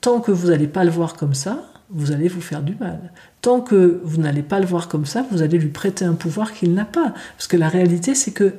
[0.00, 3.12] Tant que vous n'allez pas le voir comme ça, vous allez vous faire du mal.
[3.40, 6.52] Tant que vous n'allez pas le voir comme ça, vous allez lui prêter un pouvoir
[6.52, 7.14] qu'il n'a pas.
[7.36, 8.54] Parce que la réalité, c'est que...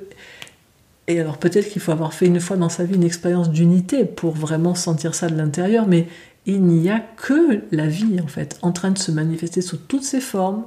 [1.07, 4.05] Et alors peut-être qu'il faut avoir fait une fois dans sa vie une expérience d'unité
[4.05, 6.07] pour vraiment sentir ça de l'intérieur, mais
[6.47, 10.03] il n'y a que la vie, en fait, en train de se manifester sous toutes
[10.03, 10.63] ses formes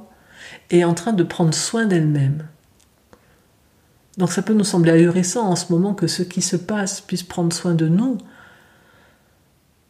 [0.69, 2.45] et en train de prendre soin d'elle-même.
[4.17, 7.23] Donc ça peut nous sembler ahurissant en ce moment que ce qui se passe puisse
[7.23, 8.17] prendre soin de nous,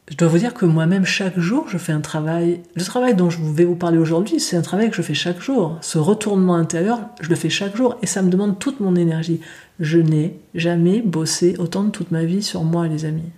[0.10, 2.62] je dois vous dire que moi-même, chaque jour, je fais un travail.
[2.76, 5.40] Le travail dont je vais vous parler aujourd'hui, c'est un travail que je fais chaque
[5.40, 5.78] jour.
[5.82, 9.40] Ce retournement intérieur, je le fais chaque jour et ça me demande toute mon énergie.
[9.80, 13.30] Je n'ai jamais bossé autant de toute ma vie sur moi, les amis.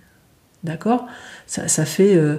[0.64, 1.06] D'accord?
[1.46, 2.38] Ça, fait, euh,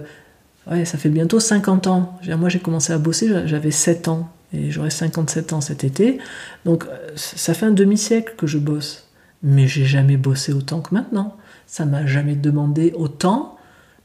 [0.66, 2.20] ça fait bientôt 50 ans.
[2.28, 6.18] Moi, j'ai commencé à bosser, j'avais 7 ans et j'aurai 57 ans cet été.
[6.66, 9.10] Donc, euh, ça fait un demi-siècle que je bosse.
[9.44, 11.38] Mais j'ai jamais bossé autant que maintenant.
[11.68, 13.58] Ça m'a jamais demandé autant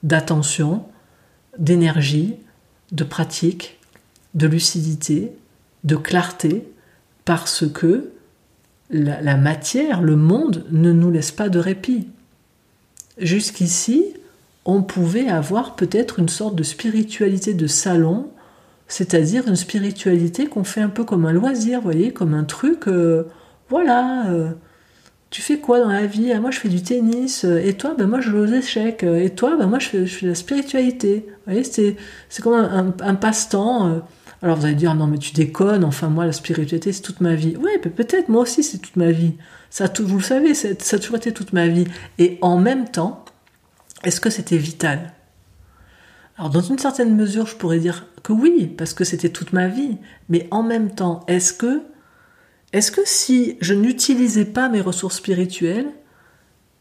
[0.03, 0.85] d'attention,
[1.59, 2.37] d'énergie,
[2.93, 3.79] de pratique,
[4.35, 5.33] de lucidité,
[5.85, 6.71] de clarté,
[7.25, 8.11] parce que
[8.91, 12.09] la, matière, le monde, ne nous laisse pas de répit.
[13.19, 14.15] Jusqu'ici,
[14.65, 18.31] on pouvait avoir peut-être une sorte de spiritualité de salon,
[18.87, 23.25] c'est-à-dire une spiritualité qu'on fait un peu comme un loisir, voyez, comme un truc, euh,
[23.69, 24.53] voilà, euh,
[25.31, 26.33] tu fais quoi dans la vie?
[26.33, 27.45] Ah, Moi, je fais du tennis.
[27.45, 29.03] Et toi ben, Moi, je joue aux échecs.
[29.03, 31.27] Et toi ben, Moi, je fais, de la spiritualité.
[31.29, 31.97] Vous voyez, c'est,
[32.43, 33.89] comme un, passe-temps.
[33.89, 33.99] Euh.
[34.43, 35.85] Alors, vous allez dire, non, mais tu déconnes.
[35.85, 37.57] Enfin, moi, la spiritualité, c'est toute ma vie.
[37.61, 39.35] Oui, peut-être, moi aussi, c'est toute ma vie.
[39.71, 41.85] Ça, vous le savez, ça a toujours été toute ma vie.
[42.19, 43.25] Et en même temps,
[44.05, 45.13] est-ce que c'était vital?
[46.39, 49.67] Alors dans une certaine mesure, je pourrais dire que oui, parce que c'était toute ma
[49.67, 49.99] vie.
[50.29, 51.83] Mais en même temps, est-ce que
[52.73, 55.91] est-ce que si je n'utilisais pas mes ressources spirituelles,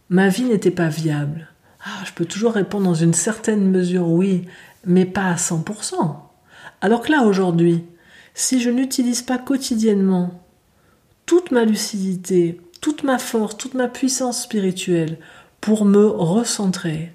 [0.09, 1.47] ma vie n'était pas viable?
[1.83, 4.45] Ah, Je peux toujours répondre dans une certaine mesure oui,
[4.85, 6.17] mais pas à 100%.
[6.81, 7.85] Alors que là, aujourd'hui,
[8.33, 10.43] si je n'utilise pas quotidiennement
[11.25, 15.17] toute ma lucidité, toute ma force, toute ma puissance spirituelle
[15.61, 17.13] pour me recentrer,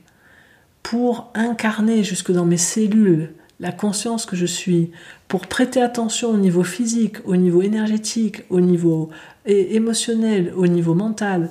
[0.82, 4.90] pour incarner jusque dans mes cellules la conscience que je suis,
[5.28, 9.10] pour prêter attention au niveau physique, au niveau énergétique, au niveau
[9.46, 11.48] émotionnel, au niveau mental,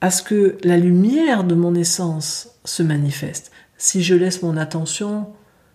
[0.00, 3.50] à ce que la lumière de mon essence se manifeste.
[3.76, 5.26] Si je laisse mon attention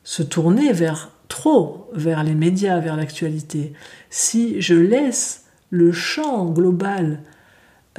[0.06, 3.74] se tourner vers trop, vers les médias, vers l'actualité,
[4.10, 7.20] si je laisse le champ global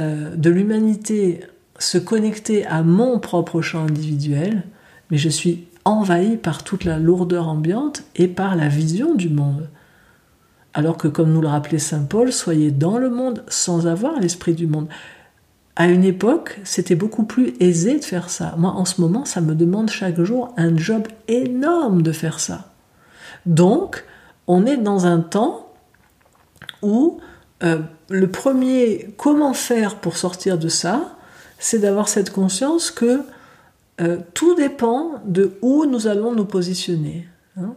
[0.00, 1.40] euh, de l'humanité
[1.78, 4.64] se connecter à mon propre champ individuel,
[5.10, 9.68] mais je suis envahi par toute la lourdeur ambiante et par la vision du monde.
[10.74, 14.54] Alors que, comme nous le rappelait Saint Paul, soyez dans le monde sans avoir l'esprit
[14.54, 14.88] du monde.
[15.76, 18.54] à une époque, c'était beaucoup plus aisé de faire ça.
[18.58, 22.72] Moi, en ce moment, ça me demande chaque jour un job énorme de faire ça.
[23.46, 24.04] Donc,
[24.48, 25.72] on est dans un temps
[26.82, 27.20] où
[27.62, 27.78] euh,
[28.10, 31.16] le premier comment faire pour sortir de ça,
[31.60, 33.20] c'est d'avoir cette conscience que
[34.00, 37.26] euh, tout dépend de où nous allons nous positionner.
[37.56, 37.74] Hein.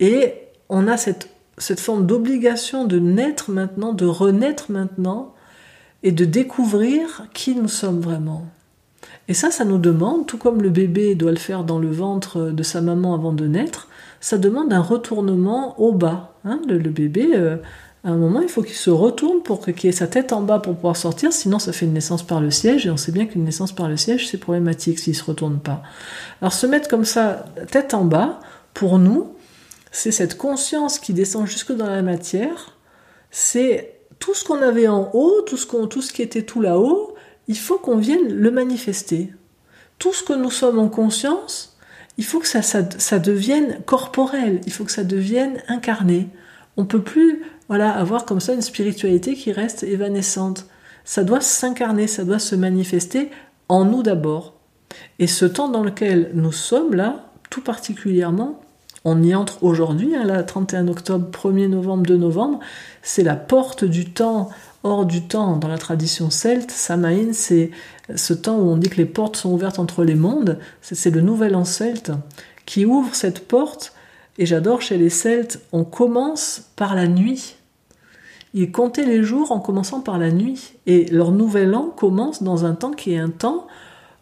[0.00, 0.34] Et
[0.68, 5.34] on a cette, cette forme d'obligation de naître maintenant, de renaître maintenant,
[6.02, 8.46] et de découvrir qui nous sommes vraiment.
[9.28, 12.50] Et ça, ça nous demande, tout comme le bébé doit le faire dans le ventre
[12.50, 13.88] de sa maman avant de naître,
[14.20, 16.34] ça demande un retournement au bas.
[16.44, 16.60] Hein.
[16.68, 17.56] le, bébé, euh,
[18.06, 20.60] à un moment, il faut qu'il se retourne pour qu'il ait sa tête en bas
[20.60, 23.26] pour pouvoir sortir, sinon ça fait une naissance par le siège, et on sait bien
[23.26, 25.82] qu'une naissance par le siège, c'est problématique s'il ne se retourne pas.
[26.40, 28.38] Alors se mettre comme ça, tête en bas,
[28.74, 29.32] pour nous,
[29.90, 32.76] c'est cette conscience qui descend jusque dans la matière,
[33.32, 37.16] c'est tout ce qu'on avait en haut, tout ce, tout ce qui était tout là-haut,
[37.48, 39.32] il faut qu'on vienne le manifester.
[39.98, 41.76] Tout ce que nous sommes en conscience,
[42.18, 46.28] il faut que ça, ça, devienne corporel, il faut que ça devienne incarné.
[46.76, 50.66] On peut plus voilà, avoir comme ça une spiritualité qui reste évanescente.
[51.04, 53.30] Ça doit s'incarner, ça doit se manifester
[53.68, 54.54] en nous d'abord.
[55.18, 58.60] Et ce temps dans lequel nous sommes là, tout particulièrement,
[59.04, 62.58] on y entre aujourd'hui, hein, là, 31 octobre, 1er novembre, 2 novembre,
[63.02, 64.48] c'est la porte du temps
[64.82, 66.70] hors du temps dans la tradition celte.
[66.70, 67.70] Samaïn, c'est
[68.14, 70.58] ce temps où on dit que les portes sont ouvertes entre les mondes.
[70.80, 72.12] C'est le nouvel an celte
[72.66, 73.92] qui ouvre cette porte.
[74.38, 77.55] Et j'adore chez les Celtes, on commence par la nuit.
[78.58, 80.72] Ils comptaient les jours en commençant par la nuit.
[80.86, 83.66] Et leur nouvel an commence dans un temps qui est un temps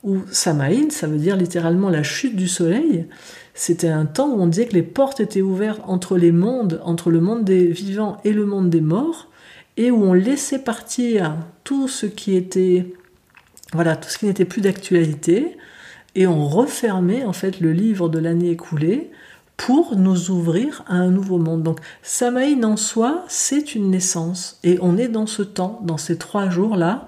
[0.02, 3.06] où Samaïn, ça veut dire littéralement la chute du soleil,
[3.54, 7.12] c'était un temps où on disait que les portes étaient ouvertes entre les mondes, entre
[7.12, 9.28] le monde des vivants et le monde des morts,
[9.76, 12.92] et où on laissait partir tout ce qui était,
[13.72, 15.56] voilà, tout ce qui n'était plus d'actualité,
[16.16, 19.10] et on refermait en fait le livre de l'année écoulée
[19.56, 21.62] pour nous ouvrir à un nouveau monde.
[21.62, 26.16] Donc Samaïn en soi, c'est une naissance, et on est dans ce temps, dans ces
[26.16, 27.06] trois jours-là,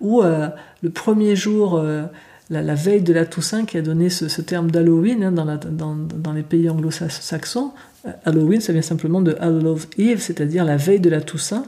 [0.00, 0.48] où euh,
[0.82, 2.04] le premier jour, euh,
[2.50, 6.70] la, veille de la Toussaint qui a donné ce, terme d'Halloween hein, dans, les pays
[6.70, 7.72] anglo-saxons.
[8.06, 11.64] Euh, Halloween, ça vient simplement de Hallow Eve, c'est-à-dire la veille de la Toussaint,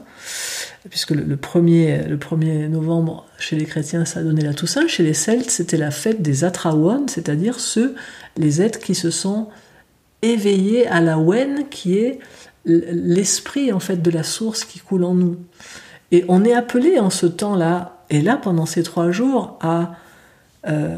[0.89, 4.87] puisque le, 1er, le 1er novembre, chez les chrétiens, ça a donné la Toussaint.
[4.87, 7.95] Chez les Celtes, c'était la fête des Atrawon, c'est-à-dire ceux,
[8.37, 9.49] les êtres qui se sont
[10.21, 12.19] éveillés à la Wen, qui est
[12.65, 15.37] l'esprit en fait de la source qui coule en nous.
[16.11, 19.95] Et on est appelé en ce temps-là, et là pendant ces trois jours, à
[20.67, 20.97] euh,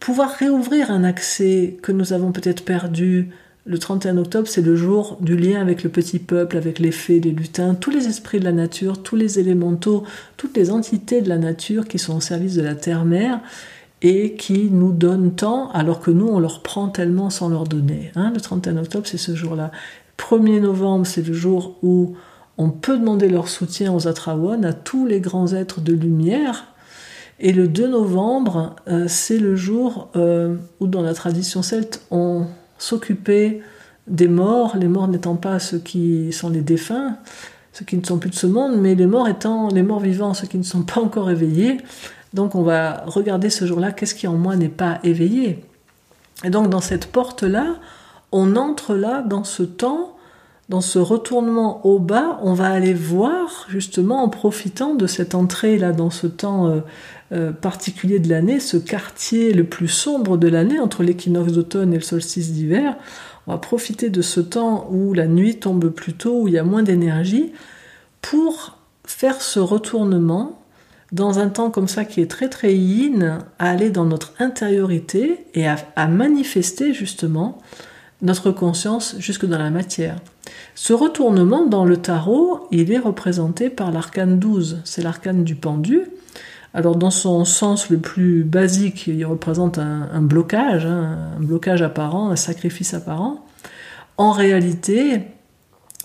[0.00, 3.30] pouvoir réouvrir un accès que nous avons peut-être perdu.
[3.64, 7.18] Le 31 octobre, c'est le jour du lien avec le petit peuple, avec les fées,
[7.18, 10.04] les lutins, tous les esprits de la nature, tous les élémentaux,
[10.36, 13.40] toutes les entités de la nature qui sont au service de la terre-mère
[14.02, 18.12] et qui nous donnent tant alors que nous, on leur prend tellement sans leur donner.
[18.14, 18.32] Hein.
[18.34, 19.70] le 31 octobre, c'est ce jour-là.
[20.18, 22.14] 1er novembre, c'est le jour où
[22.58, 26.66] on peut demander leur soutien aux Atrawon, à tous les grands êtres de lumière,
[27.38, 32.46] et le 2 novembre, euh, c'est le jour euh, où dans la tradition celte, on
[32.78, 33.60] s'occupait
[34.06, 37.18] des morts, les morts n'étant pas ceux qui sont les défunts,
[37.72, 40.32] ceux qui ne sont plus de ce monde, mais les morts étant les morts vivants,
[40.32, 41.76] ceux qui ne sont pas encore éveillés.
[42.36, 45.64] Donc on va regarder ce jour-là, qu'est-ce qui en moi n'est pas éveillé.
[46.44, 47.76] Et donc dans cette porte-là,
[48.30, 50.12] on entre là dans ce temps
[50.68, 55.78] dans ce retournement au bas, on va aller voir justement en profitant de cette entrée
[55.78, 56.80] là dans ce temps euh,
[57.32, 61.98] euh, particulier de l'année, ce quartier le plus sombre de l'année entre l'équinoxe d'automne et
[61.98, 62.96] le solstice d'hiver.
[63.46, 66.58] On va profiter de ce temps où la nuit tombe plus tôt, où il y
[66.58, 67.52] a moins d'énergie,
[68.20, 70.60] pour faire ce retournement
[71.12, 75.46] dans un temps comme ça qui est très très yin, à aller dans notre intériorité
[75.54, 77.58] et à, à manifester justement
[78.22, 80.16] notre conscience jusque dans la matière.
[80.74, 86.02] Ce retournement dans le tarot, il est représenté par l'arcane 12, c'est l'arcane du pendu,
[86.76, 92.28] alors dans son sens le plus basique, il représente un, blocage, hein, un blocage apparent,
[92.28, 93.46] un sacrifice apparent.
[94.18, 95.22] En réalité,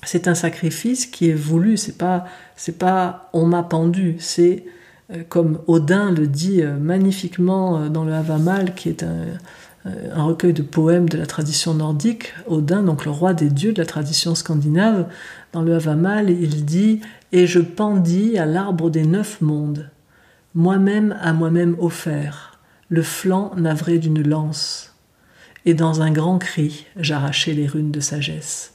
[0.03, 1.75] c'est un sacrifice qui est voulu.
[1.75, 2.23] C'est pas,
[2.55, 4.15] c'est pas on m'a pendu.
[4.19, 4.63] C'est
[5.29, 9.25] comme Odin le dit euh, magnifiquement euh, dans le Havamal, qui est un,
[9.85, 12.33] un, recueil de poèmes de la tradition nordique.
[12.47, 15.07] Odin, donc le roi des dieux de la tradition scandinave,
[15.53, 19.89] dans le Havamal, il dit Et je pendis à l'arbre des neuf mondes
[20.53, 24.95] moi-même à moi-même offert, le flanc navré d'une lance,
[25.65, 28.73] et dans un grand cri, j'arrachai les runes de sagesse.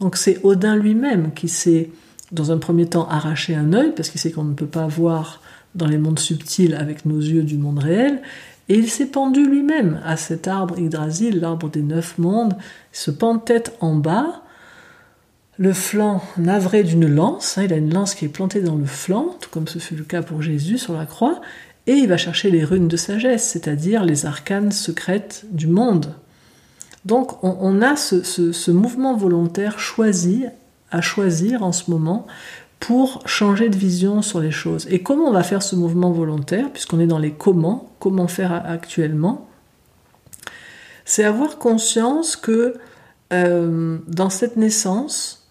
[0.00, 1.90] Donc c'est Odin lui-même qui s'est,
[2.30, 5.40] dans un premier temps, arraché un œil, parce qu'il sait qu'on ne peut pas voir
[5.76, 8.22] dans les mondes subtils avec nos yeux du monde réel,
[8.68, 12.56] et il s'est pendu lui-même à cet arbre Yggdrasil, l'arbre des neuf mondes,
[12.92, 14.42] se pend tête en bas,
[15.58, 18.84] le flanc navré d'une lance, hein, il a une lance qui est plantée dans le
[18.84, 21.40] flanc, tout comme ce fut le cas pour Jésus sur la croix,
[21.86, 26.14] et il va chercher les runes de sagesse, c'est-à-dire les arcanes secrètes du monde.
[27.04, 30.44] Donc on, a ce, mouvement volontaire choisi,
[30.90, 32.26] à choisir en ce moment,
[32.80, 34.86] pour changer de vision sur les choses.
[34.90, 38.52] Et comment on va faire ce mouvement volontaire, puisqu'on est dans les comment, comment faire
[38.52, 39.48] actuellement?
[41.04, 42.74] C'est avoir conscience que
[43.32, 45.48] euh, dans cette naissance,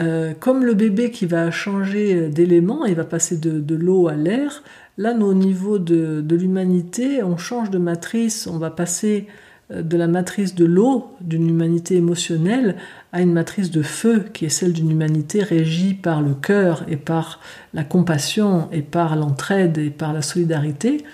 [0.00, 4.62] euh, comme le bébé qui va changer d'élément, il va passer de l'eau à l'air,
[4.98, 9.28] Là, au niveau de, l'humanité, on change de matrice, on va passer
[9.70, 12.76] de la matrice de l'eau, d'une humanité émotionnelle,
[13.12, 16.96] à une matrice de feu, qui est celle d'une humanité régie par le cœur et
[16.96, 17.40] par
[17.74, 21.04] la compassion et par l'entraide et par la solidarité.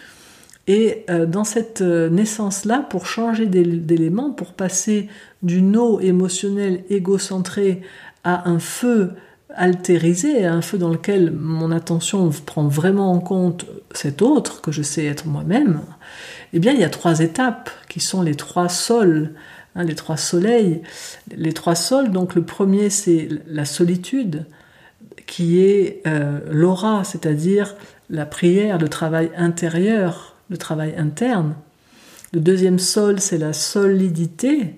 [0.67, 5.09] Et euh, dans cette euh, naissance-là, pour changer d'élément, pour passer
[5.43, 7.83] d'une eau émotionnelle égocentrée
[8.23, 9.11] à un feu
[9.57, 14.83] altérisé, un feu dans lequel mon attention prend vraiment en compte cet autre que je
[14.83, 15.81] sais être moi-même,
[16.53, 19.33] eh bien il y a trois étapes qui sont les trois sols,
[19.75, 20.83] hein, les trois soleils.
[21.37, 24.47] Les trois sols, donc le premier c'est la solitude,
[25.27, 27.75] qui est euh, l'aura, c'est-à-dire
[28.11, 31.55] la prière, le travail intérieur, le travail interne.
[32.33, 34.75] Le deuxième sol, c'est la solidité,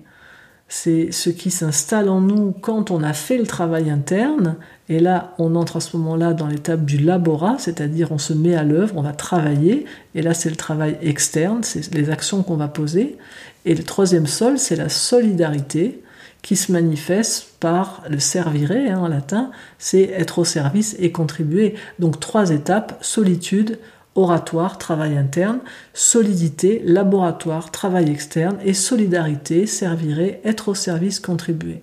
[0.69, 4.57] c'est ce qui s'installe en nous quand on a fait le travail interne.
[4.89, 8.55] Et là, on entre à ce moment-là dans l'étape du laborat, c'est-à-dire on se met
[8.55, 9.85] à l'œuvre, on va travailler.
[10.13, 13.17] Et là, c'est le travail externe, c'est les actions qu'on va poser.
[13.65, 16.01] Et le troisième sol, c'est la solidarité
[16.41, 21.75] qui se manifeste par le servire hein, en latin, c'est être au service et contribuer.
[21.99, 23.79] Donc trois étapes, solitude,
[24.17, 25.59] oratoire, travail interne,
[25.93, 31.81] solidité, laboratoire, travail externe, et solidarité, servirait, être au service, contribuer.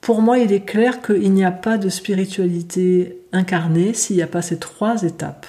[0.00, 4.28] Pour moi, il est clair qu'il n'y a pas de spiritualité incarnée s'il n'y a
[4.28, 5.46] pas ces trois étapes.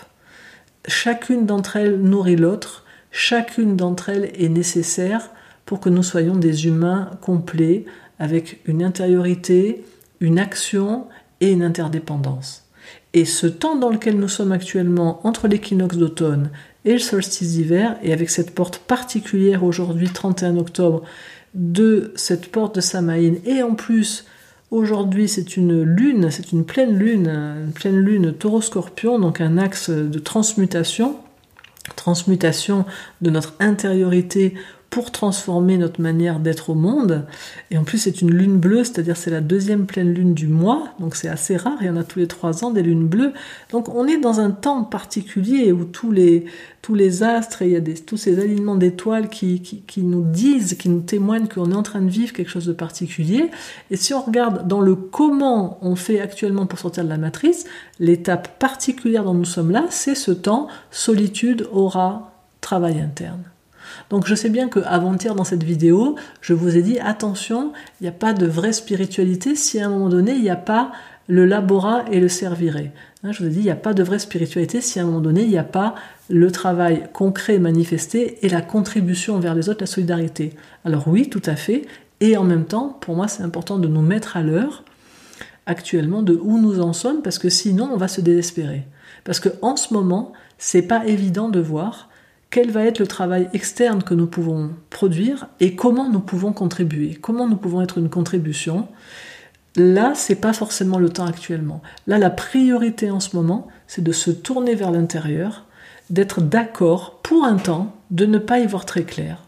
[0.88, 5.30] Chacune d'entre elles nourrit l'autre, chacune d'entre elles est nécessaire
[5.66, 7.86] pour que nous soyons des humains complets,
[8.18, 9.86] avec une intériorité,
[10.20, 11.06] une action
[11.42, 12.69] et une interdépendance.
[13.14, 16.50] Et ce temps dans lequel nous sommes actuellement, entre l'équinoxe d'automne
[16.86, 21.04] et le solstice d'hiver, et avec cette porte particulière aujourd'hui, 31 octobre,
[21.56, 24.26] de cette porte de Samaïn, et en plus,
[24.72, 29.90] aujourd'hui, c'est une lune, c'est une pleine lune, une pleine lune taureau-scorpion, donc un axe
[29.90, 31.18] de transmutation,
[31.96, 32.86] transmutation
[33.22, 34.54] de notre intériorité
[34.90, 37.26] pour transformer notre manière d'être au monde.
[37.70, 40.96] Et en plus, c'est une lune bleue, c'est-à-dire c'est la deuxième pleine lune du mois,
[41.00, 43.34] donc c'est assez rare, il y en a tous les trois ans des lunes bleues.
[43.72, 46.46] Donc on est dans un temps particulier où tous les,
[46.82, 50.24] tous les astres, et il y a tous ces alignements d'étoiles qui, qui, qui, nous
[50.24, 53.52] disent, qui nous témoignent qu'on est en train de vivre quelque chose de particulier.
[53.92, 57.66] Et si on regarde dans le comment on fait actuellement pour sortir de la matrice,
[58.00, 63.44] l'étape particulière dont nous sommes là, c'est ce temps solitude, aura, travail interne.
[64.10, 68.10] Donc je sais bien qu'avant-hier dans cette vidéo, je vous ai dit attention, il n'y
[68.10, 70.92] a pas de vraie spiritualité si à un moment donné il n'y a pas
[71.28, 72.92] le labora et le serviré.
[73.24, 75.06] Hein, je vous ai dit il n'y a pas de vraie spiritualité si à un
[75.06, 75.94] moment donné il n'y a pas
[76.30, 80.56] le travail concret manifesté et la contribution vers les autres, la solidarité.
[80.86, 81.86] Alors oui, tout à fait.
[82.22, 84.84] Et en même temps, pour moi, c'est important de nous mettre à l'heure
[85.66, 88.88] actuellement de où nous en sommes parce que sinon on va se désespérer.
[89.24, 92.09] Parce que en ce moment, c'est pas évident de voir
[92.50, 97.16] quel va être le travail externe que nous pouvons produire et comment nous pouvons contribuer,
[97.16, 98.88] comment nous pouvons être une contribution.
[99.76, 101.82] Là, c'est pas forcément le temps actuellement.
[102.08, 105.66] Là, la priorité en ce moment, c'est de se tourner vers l'intérieur,
[106.10, 109.44] d'être d'accord pour un temps, de ne pas y voir très clair,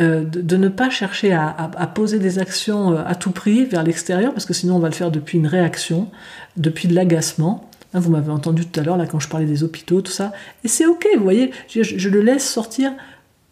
[0.00, 4.32] euh, de, ne pas chercher à, poser des actions euh, à tout prix vers l'extérieur,
[4.32, 6.10] parce que sinon on va le faire depuis une réaction,
[6.56, 9.62] depuis de l'agacement, Hein, vous m'avez entendu tout à l'heure, là, quand je parlais des
[9.64, 10.32] hôpitaux, tout ça.
[10.64, 12.92] Et c'est OK, vous voyez, je, le laisse sortir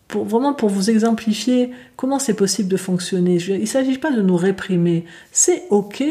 [0.08, 3.36] pour, vraiment pour vous exemplifier comment c'est possible de fonctionner.
[3.36, 5.04] il ne s'agit pas de nous réprimer.
[5.32, 6.02] C'est OK.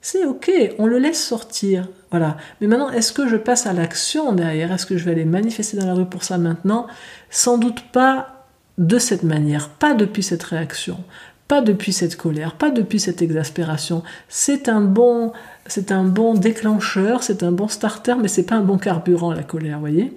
[0.00, 1.88] C'est OK, on le laisse sortir.
[2.10, 2.36] Voilà.
[2.60, 4.72] Mais maintenant, est-ce que je passe à l'action derrière?
[4.72, 6.86] Est-ce que je vais aller manifester dans la rue pour ça maintenant?
[7.30, 8.46] Sans doute pas
[8.78, 10.98] de cette manière, pas depuis cette réaction,
[11.48, 14.02] pas depuis cette colère, pas depuis cette exaspération.
[14.28, 15.32] C'est un bon,
[15.66, 19.42] c'est un bon déclencheur, c'est un bon starter, mais c'est pas un bon carburant la
[19.42, 20.16] colère, voyez.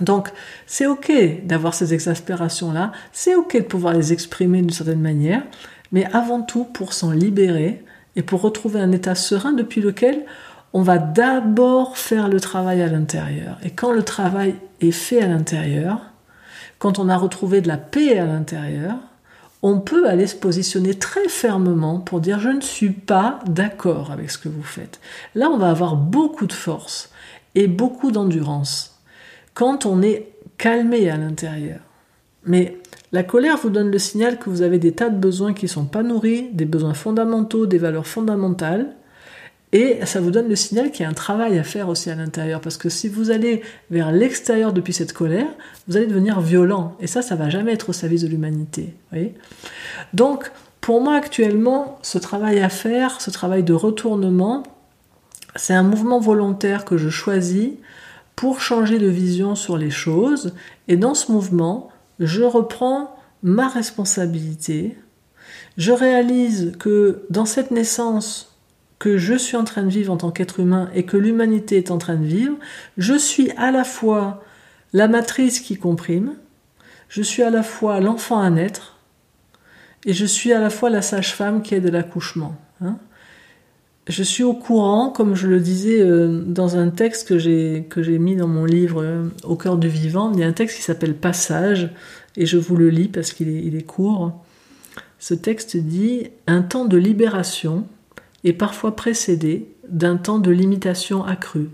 [0.00, 0.30] Donc
[0.66, 1.10] c'est ok
[1.44, 5.42] d'avoir ces exaspérations-là, c'est ok de pouvoir les exprimer d'une certaine manière,
[5.90, 7.82] mais avant tout pour s'en libérer
[8.16, 10.24] et pour retrouver un état serein depuis lequel
[10.74, 13.58] on va d'abord faire le travail à l'intérieur.
[13.62, 16.00] Et quand le travail est fait à l'intérieur,
[16.78, 18.96] quand on a retrouvé de la paix à l'intérieur,
[19.62, 24.30] on peut aller se positionner très fermement pour dire je ne suis pas d'accord avec
[24.30, 25.00] ce que vous faites.
[25.34, 27.10] Là, on va avoir beaucoup de force
[27.54, 29.00] et beaucoup d'endurance
[29.54, 31.80] quand on est calmé à l'intérieur.
[32.44, 32.78] Mais
[33.12, 35.70] la colère vous donne le signal que vous avez des tas de besoins qui ne
[35.70, 38.96] sont pas nourris, des besoins fondamentaux, des valeurs fondamentales,
[39.72, 42.14] et ça vous donne le signal qu'il y a un travail à faire aussi à
[42.14, 42.60] l'intérieur.
[42.60, 45.48] Parce que si vous allez vers l'extérieur depuis cette colère,
[45.88, 46.94] vous allez devenir violent.
[47.00, 48.94] Et ça, ça va jamais être au service de l'humanité.
[50.12, 50.50] Donc,
[50.82, 54.62] pour moi actuellement, ce travail à faire, ce travail de retournement,
[55.56, 57.70] c'est un mouvement volontaire que je choisis
[58.36, 60.54] pour changer de vision sur les choses.
[60.86, 64.98] Et dans ce mouvement, je reprends ma responsabilité.
[65.78, 68.51] Je réalise que dans cette naissance,
[69.02, 71.90] que je suis en train de vivre en tant qu'être humain et que l'humanité est
[71.90, 72.54] en train de vivre,
[72.96, 74.44] je suis à la fois
[74.92, 76.34] la matrice qui comprime,
[77.08, 79.00] je suis à la fois l'enfant à naître,
[80.06, 82.54] et je suis à la fois la sage-femme qui est de l'accouchement.
[82.80, 82.96] Hein.
[84.06, 88.04] Je suis au courant, comme je le disais euh, dans un texte que j'ai que
[88.04, 90.30] j'ai mis dans mon livre euh, Au cœur du vivant.
[90.32, 91.90] Il y a un texte qui s'appelle Passage,
[92.36, 94.44] et je vous le lis parce qu'il est, il est court.
[95.18, 97.84] Ce texte dit Un temps de libération
[98.44, 101.70] est parfois précédé d'un temps de limitation accrue.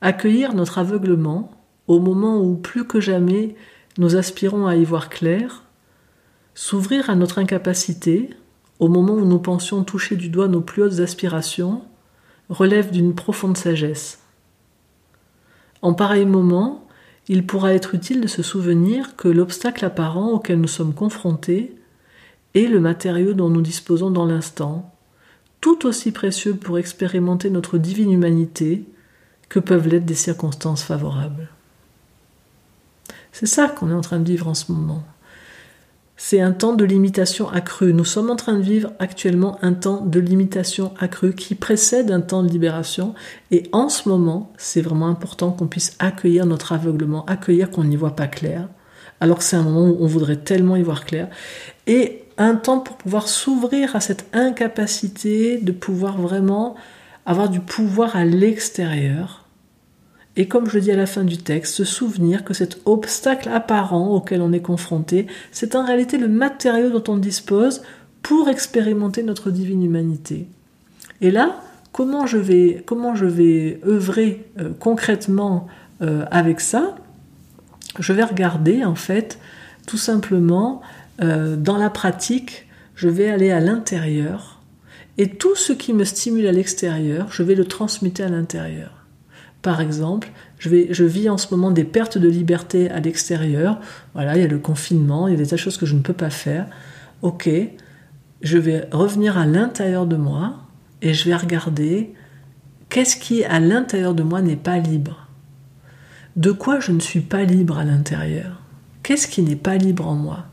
[0.00, 1.52] Accueillir notre aveuglement
[1.86, 3.54] au moment où plus que jamais
[3.98, 5.64] nous aspirons à y voir clair,
[6.54, 8.30] s'ouvrir à notre incapacité
[8.78, 11.82] au moment où nous pensions toucher du doigt nos plus hautes aspirations,
[12.48, 14.20] relève d'une profonde sagesse.
[15.82, 16.86] En pareil moment,
[17.28, 21.76] il pourra être utile de se souvenir que l'obstacle apparent auquel nous sommes confrontés
[22.54, 24.91] est le matériau dont nous disposons dans l'instant,
[25.62, 28.84] tout aussi précieux pour expérimenter notre divine humanité
[29.48, 31.48] que peuvent l'être des circonstances favorables.
[33.30, 35.04] C'est ça qu'on est en train de vivre en ce moment.
[36.16, 37.94] C'est un temps de limitation accrue.
[37.94, 42.20] Nous sommes en train de vivre actuellement un temps de limitation accrue qui précède un
[42.20, 43.14] temps de libération.
[43.50, 47.96] Et en ce moment, c'est vraiment important qu'on puisse accueillir notre aveuglement, accueillir qu'on n'y
[47.96, 48.68] voit pas clair,
[49.20, 51.28] alors que c'est un moment où on voudrait tellement y voir clair.
[52.38, 56.74] Un temps pour pouvoir s'ouvrir à cette incapacité de pouvoir vraiment
[57.26, 59.44] avoir du pouvoir à l'extérieur.
[60.36, 63.48] Et comme je le dis à la fin du texte, se souvenir que cet obstacle
[63.50, 67.82] apparent auquel on est confronté, c'est en réalité le matériau dont on dispose
[68.22, 70.48] pour expérimenter notre divine humanité.
[71.20, 71.60] Et là,
[71.92, 75.66] comment je vais, comment je vais œuvrer euh, concrètement
[76.00, 76.96] euh, avec ça?
[77.98, 79.38] Je vais regarder en fait
[79.86, 80.80] tout simplement
[81.20, 84.60] euh, dans la pratique, je vais aller à l'intérieur
[85.18, 88.92] et tout ce qui me stimule à l'extérieur, je vais le transmuter à l'intérieur.
[89.60, 93.78] Par exemple, je, je vis en ce moment des pertes de liberté à l'extérieur.
[94.14, 95.94] Voilà, il y a le confinement, il y a des tas de choses que je
[95.94, 96.66] ne peux pas faire.
[97.20, 97.48] Ok,
[98.40, 100.56] je vais revenir à l'intérieur de moi
[101.00, 102.12] et je vais regarder
[102.88, 105.28] qu'est-ce qui à l'intérieur de moi n'est pas libre.
[106.34, 108.62] De quoi je ne suis pas libre à l'intérieur?
[109.02, 110.46] Qu'est-ce qui n'est pas libre en moi?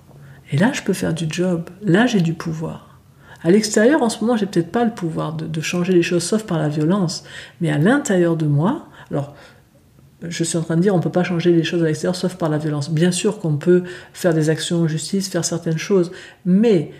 [0.51, 1.69] Et là, je peux faire du job.
[1.81, 2.99] Là, j'ai du pouvoir.
[3.41, 6.43] À l'extérieur, en ce moment, j'ai peut-être pas le pouvoir de, changer les choses, sauf
[6.43, 7.23] par la violence.
[7.61, 9.33] Mais à l'intérieur de moi, alors,
[10.27, 12.15] je suis en train de dire, on ne peut pas changer les choses à l'extérieur,
[12.15, 12.89] sauf par la violence.
[12.89, 16.11] Bien sûr qu'on peut faire des actions en justice, faire certaines choses.
[16.45, 16.91] Mais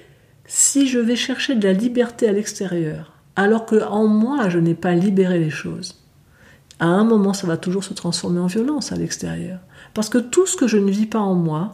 [0.45, 4.75] si je vais chercher de la liberté à l'extérieur, alors que en moi, je n'ai
[4.75, 5.95] pas libéré les choses,
[6.79, 9.59] à un moment, ça va toujours se transformer en violence à l'extérieur.
[9.93, 11.73] Parce que tout ce que je ne vis pas en moi,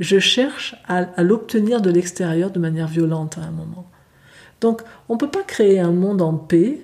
[0.00, 3.86] je cherche à, l'obtenir de l'extérieur de manière violente à un moment.
[4.60, 6.80] Donc on ne peut pas créer un monde en paix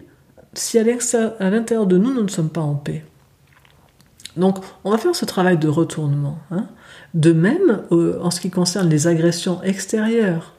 [0.52, 0.84] si à
[1.50, 3.04] l'intérieur de nous, nous ne sommes pas en paix.
[4.36, 6.38] Donc on va faire ce travail de retournement.
[6.50, 6.66] Hein.
[7.14, 10.54] De même, euh, en ce qui concerne les agressions extérieures,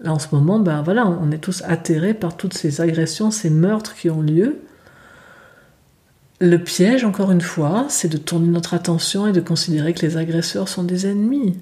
[0.00, 3.50] là en ce moment, ben voilà, on est tous atterrés par toutes ces agressions, ces
[3.50, 4.60] meurtres qui ont lieu.
[6.38, 10.18] Le piège, encore une fois, c'est de tourner notre attention et de considérer que les
[10.18, 11.56] agresseurs sont des ennemis.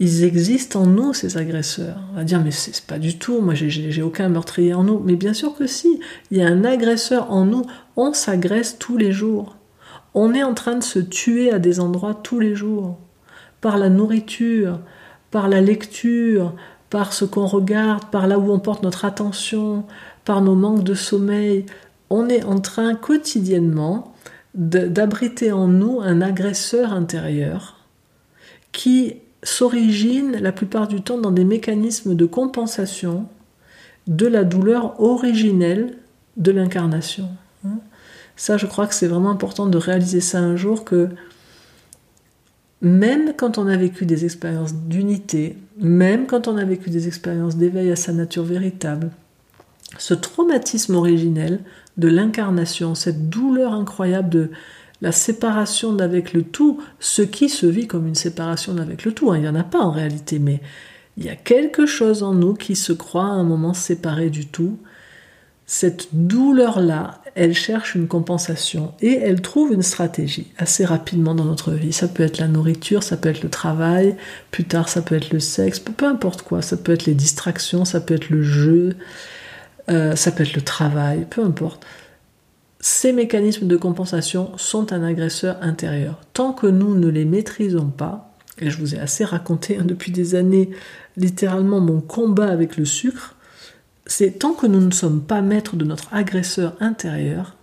[0.00, 2.00] Ils existent en nous, ces agresseurs.
[2.10, 4.98] On va dire, mais c'est pas du tout, moi j'ai aucun meurtrier en nous.
[4.98, 6.00] Mais bien sûr que si,
[6.32, 9.56] il y a un agresseur en nous, on s'agresse tous les jours.
[10.12, 12.98] On est en train de se tuer à des endroits tous les jours.
[13.60, 14.80] Par la nourriture,
[15.30, 16.52] par la lecture,
[16.90, 19.84] par ce qu'on regarde, par là où on porte notre attention,
[20.24, 21.64] par nos manques de sommeil.
[22.10, 24.15] On est en train quotidiennement
[24.56, 27.76] d'abriter en nous un agresseur intérieur
[28.72, 33.26] qui s'origine la plupart du temps dans des mécanismes de compensation
[34.06, 35.94] de la douleur originelle
[36.36, 37.28] de l'incarnation.
[37.64, 37.78] Hein.
[38.36, 41.08] Ça, je crois que c'est vraiment important de réaliser ça un jour que
[42.80, 47.56] même quand on a vécu des expériences d'unité, même quand on a vécu des expériences
[47.56, 49.10] d'éveil à sa nature véritable,
[49.98, 51.60] ce traumatisme originel
[51.96, 54.50] de l'incarnation, cette douleur incroyable de
[55.02, 59.30] la séparation d'avec le tout, ce qui se vit comme une séparation d'avec le tout,
[59.30, 60.60] hein, il n'y en a pas en réalité, mais
[61.16, 64.46] il y a quelque chose en nous qui se croit à un moment séparé du
[64.46, 64.78] tout.
[65.64, 71.72] Cette douleur-là, elle cherche une compensation et elle trouve une stratégie assez rapidement dans notre
[71.72, 71.92] vie.
[71.92, 74.16] Ça peut être la nourriture, ça peut être le travail,
[74.50, 76.62] plus tard ça peut être le sexe, peu importe quoi.
[76.62, 78.94] Ça peut être les distractions, ça peut être le jeu,
[79.90, 81.84] euh, ça peut être le travail, peu importe.
[82.80, 86.20] Ces mécanismes de compensation sont un agresseur intérieur.
[86.32, 90.12] Tant que nous ne les maîtrisons pas, et je vous ai assez raconté hein, depuis
[90.12, 90.70] des années
[91.16, 93.34] littéralement mon combat avec le sucre,
[94.06, 97.56] c'est tant que nous ne sommes pas maîtres de notre agresseur intérieur,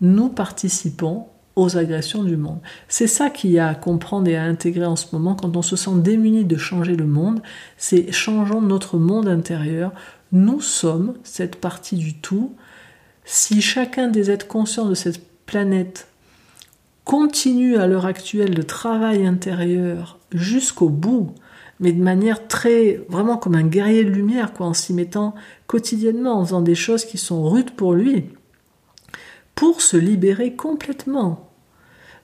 [0.00, 1.26] nous participons
[1.56, 2.60] aux agressions du monde.
[2.88, 5.62] C'est ça qu'il y a à comprendre et à intégrer en ce moment quand on
[5.62, 7.42] se sent démuni de changer le monde,
[7.76, 9.92] c'est changeons notre monde intérieur.
[10.32, 12.54] Nous sommes cette partie du tout.
[13.24, 16.08] Si chacun des êtres conscients de cette planète
[17.04, 21.34] continue à l'heure actuelle le travail intérieur jusqu'au bout,
[21.80, 25.34] mais de manière très, vraiment comme un guerrier de lumière, quoi, en s'y mettant
[25.66, 28.30] quotidiennement, en faisant des choses qui sont rudes pour lui,
[29.54, 31.50] pour se libérer complètement,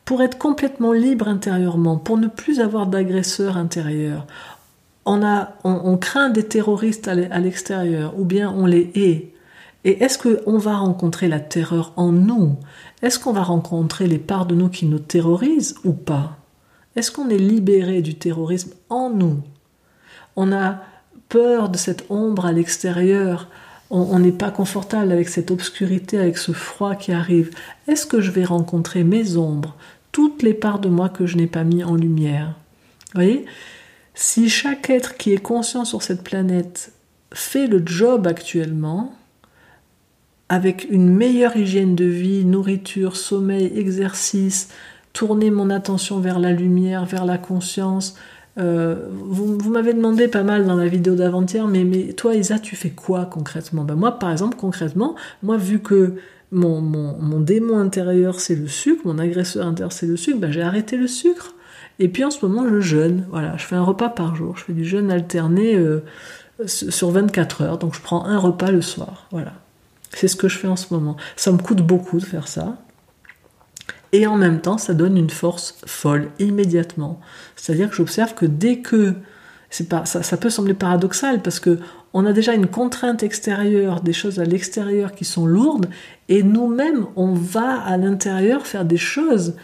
[0.07, 4.27] pour être complètement libre intérieurement, pour ne plus avoir d'agresseur intérieur.
[5.11, 9.33] On, a, on, craint des terroristes à l'extérieur, ou bien on les hait.
[9.85, 12.57] Et est-ce qu'on va rencontrer la terreur en nous?
[13.01, 16.37] Est-ce qu'on va rencontrer les parts de nous qui nous terrorisent ou pas?
[16.95, 19.41] Est-ce qu'on est libéré du terrorisme en nous?
[20.37, 20.83] On a
[21.31, 23.49] peur de cette ombre à l'extérieur.
[23.89, 27.51] On n'est pas confortable avec cette obscurité, avec ce froid qui arrive.
[27.87, 29.75] Est-ce que je vais rencontrer mes ombres,
[30.13, 32.49] toutes les parts de moi que je n'ai pas mis en lumière?
[33.15, 33.47] Vous voyez?
[34.21, 36.91] Si chaque être qui est conscient sur cette planète
[37.33, 39.15] fait le job actuellement,
[40.49, 44.71] avec une meilleure hygiène de vie, nourriture, sommeil, exercice,
[45.13, 48.17] tourner mon attention vers la lumière, vers la conscience.
[48.59, 52.75] Euh, vous, m'avez demandé pas mal dans la vidéo d'avant-hier, mais, mais toi Isa, tu
[52.75, 53.85] fais quoi concrètement?
[53.85, 55.15] Ben Moi par exemple, concrètement,
[55.45, 56.15] moi vu que
[56.51, 60.63] mon, mon, démon intérieur c'est le sucre, mon agresseur intérieur c'est le sucre, ben, j'ai
[60.63, 61.55] arrêté le sucre.
[61.99, 64.65] Et puis en ce moment je jeûne, voilà, je fais un repas par jour, je
[64.65, 66.05] fais du jeûne alterné euh,
[66.67, 69.53] sur 24 heures, donc je prends un repas le soir, voilà.
[70.11, 71.17] C'est ce que je fais en ce moment.
[71.37, 72.79] Ça me coûte beaucoup de faire ça,
[74.13, 77.21] et en même temps ça donne une force folle immédiatement.
[77.57, 79.15] C'est-à-dire que j'observe que dès que
[79.89, 81.79] pas ça, peut sembler paradoxal parce que
[82.15, 85.91] on a déjà une contrainte extérieure, des choses à l'extérieur qui sont lourdes,
[86.29, 89.55] et nous-mêmes on va à l'intérieur faire des choses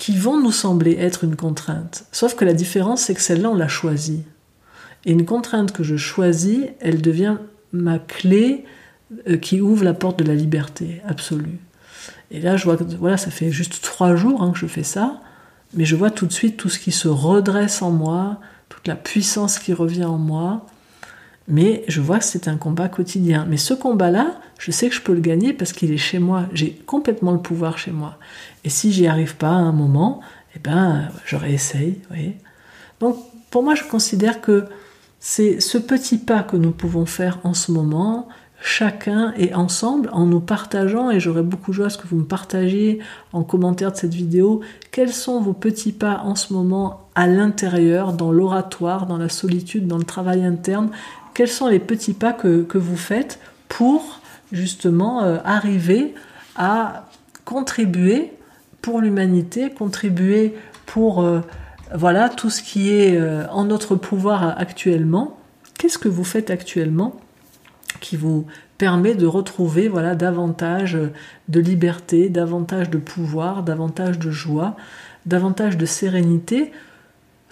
[0.00, 2.06] qui vont nous sembler être une contrainte.
[2.10, 4.22] Sauf que la différence c'est que celle-là on l'a choisie.
[5.04, 7.36] Et une contrainte que je choisis, elle devient
[7.74, 8.64] ma clé
[9.28, 11.58] euh, qui ouvre la porte de la liberté absolue.
[12.30, 14.84] Et là, je vois que voilà, ça fait juste trois jours hein, que je fais
[14.84, 15.20] ça,
[15.74, 18.40] mais je vois tout de suite tout ce qui se redresse en moi,
[18.70, 20.66] toute la puissance qui revient en moi.
[21.46, 23.44] Mais je vois que c'est un combat quotidien.
[23.50, 26.44] Mais ce combat-là, je sais que je peux le gagner parce qu'il est chez moi.
[26.52, 28.18] J'ai complètement le pouvoir chez moi.
[28.62, 30.20] Et si j'y arrive pas à un moment,
[30.54, 31.98] eh ben, je réessaye.
[33.00, 33.16] Donc,
[33.50, 34.66] pour moi, je considère que
[35.18, 38.28] c'est ce petit pas que nous pouvons faire en ce moment,
[38.60, 42.24] chacun et ensemble en nous partageant, et j'aurais beaucoup joie à ce que vous me
[42.24, 42.98] partagiez
[43.32, 48.12] en commentaire de cette vidéo, quels sont vos petits pas en ce moment à l'intérieur,
[48.12, 50.90] dans l'oratoire, dans la solitude, dans le travail interne,
[51.32, 53.38] quels sont les petits pas que, vous faites
[53.68, 54.19] pour
[54.52, 56.14] justement euh, arriver
[56.56, 57.06] à
[57.44, 58.32] contribuer
[58.82, 60.54] pour l'humanité, contribuer
[60.86, 61.40] pour euh,
[61.94, 65.38] voilà tout ce qui est euh, en notre pouvoir actuellement.
[65.78, 67.20] Qu'est-ce que vous faites actuellement
[68.00, 68.46] qui vous
[68.78, 70.98] permet de retrouver voilà davantage
[71.48, 74.76] de liberté, davantage de pouvoir, davantage de joie,
[75.26, 76.72] davantage de sérénité,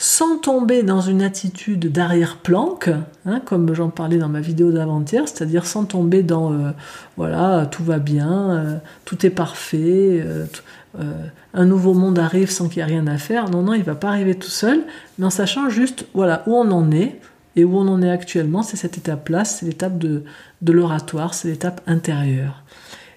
[0.01, 2.89] sans tomber dans une attitude d'arrière-planque,
[3.27, 6.71] hein, comme j'en parlais dans ma vidéo d'avant-hier, c'est-à-dire sans tomber dans euh,
[7.17, 10.47] voilà tout va bien, euh, tout est parfait, euh,
[11.53, 13.51] un nouveau monde arrive sans qu'il y ait rien à faire.
[13.51, 14.83] Non, non, il va pas arriver tout seul,
[15.19, 17.21] mais en sachant juste voilà où on en est,
[17.57, 20.23] et où on en est actuellement, c'est cette étape-là, c'est l'étape de,
[20.65, 22.63] l'oratoire, c'est l'étape intérieure.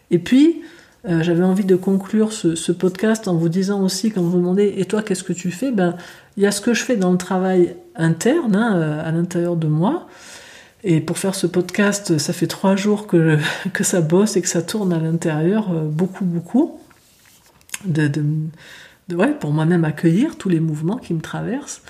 [0.09, 0.63] Et puis,
[1.05, 4.85] j'avais envie de conclure ce, podcast en vous disant aussi, quand vous me demandez, et
[4.85, 5.71] toi, qu'est-ce que tu fais?
[5.71, 5.95] Ben,
[6.37, 9.55] il y a ce que je fais dans le travail interne, hein, euh, à l'intérieur
[9.55, 10.07] de moi.
[10.83, 13.37] Et pour faire ce podcast, ça fait trois jours que,
[13.73, 16.79] que ça bosse et que ça tourne à l'intérieur, euh, beaucoup, beaucoup.
[17.85, 18.23] De, de,
[19.15, 21.81] ouais, pour moi-même accueillir tous les mouvements qui me traversent.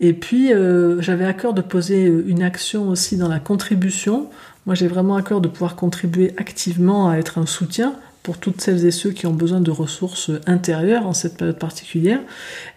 [0.00, 4.28] Et puis, euh, j'avais à cœur de poser une action aussi dans la contribution.
[4.66, 7.94] Moi, j'ai vraiment à cœur de pouvoir contribuer activement à être un soutien
[8.28, 12.20] pour toutes celles et ceux qui ont besoin de ressources intérieures en cette période particulière.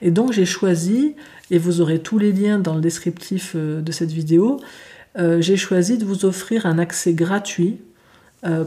[0.02, 1.16] Et donc, j'ai choisi,
[1.50, 4.62] et vous aurez tous les liens dans le descriptif euh, de cette vidéo,
[5.20, 7.82] euh, j'ai choisi de vous offrir un accès gratuit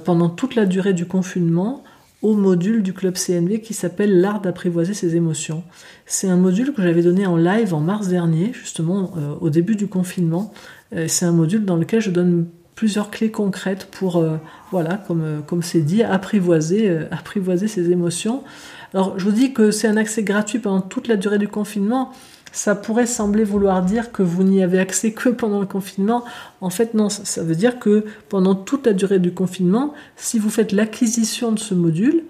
[0.04, 1.82] pendant toute la durée du confinement
[2.24, 5.62] au module du club CNV qui s'appelle l'art d'apprivoiser ses émotions.
[6.06, 9.76] C'est un module que j'avais donné en live en mars dernier, justement euh, au début
[9.76, 10.52] du confinement.
[10.94, 14.36] Euh, c'est un module dans lequel je donne plusieurs clés concrètes pour, euh,
[14.70, 18.42] voilà, comme comme c'est dit, apprivoiser, apprivoiser ses émotions.
[18.92, 22.12] Alors je vous dis que c'est un accès gratuit pendant toute la durée du confinement
[22.54, 26.24] ça pourrait sembler vouloir dire que vous n'y avez accès que pendant le confinement.
[26.60, 30.50] En fait, non, ça veut dire que pendant toute la durée du confinement, si vous
[30.50, 32.22] faites l'acquisition de ce module,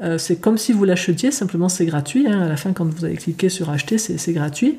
[0.00, 2.26] euh, c'est comme si vous l'achetiez, simplement c'est gratuit.
[2.28, 2.42] Hein.
[2.42, 4.78] à la fin, quand vous avez cliqué sur acheter, c'est gratuit.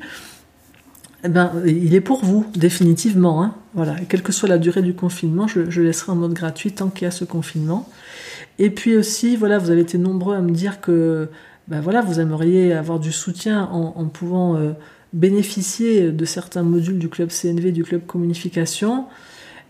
[1.26, 3.42] Eh ben, il est pour vous, définitivement.
[3.42, 3.56] Hein.
[3.74, 3.96] Voilà.
[4.08, 7.08] quelle que soit la durée du confinement, je, laisserai en mode gratuit tant qu'il y
[7.08, 7.88] a ce confinement.
[8.60, 11.28] Et puis aussi, voilà, vous avez été nombreux à me dire que
[11.66, 14.74] ben voilà, vous aimeriez avoir du soutien en, pouvant euh,
[15.12, 19.06] bénéficier de certains modules du club CNV, du club communication.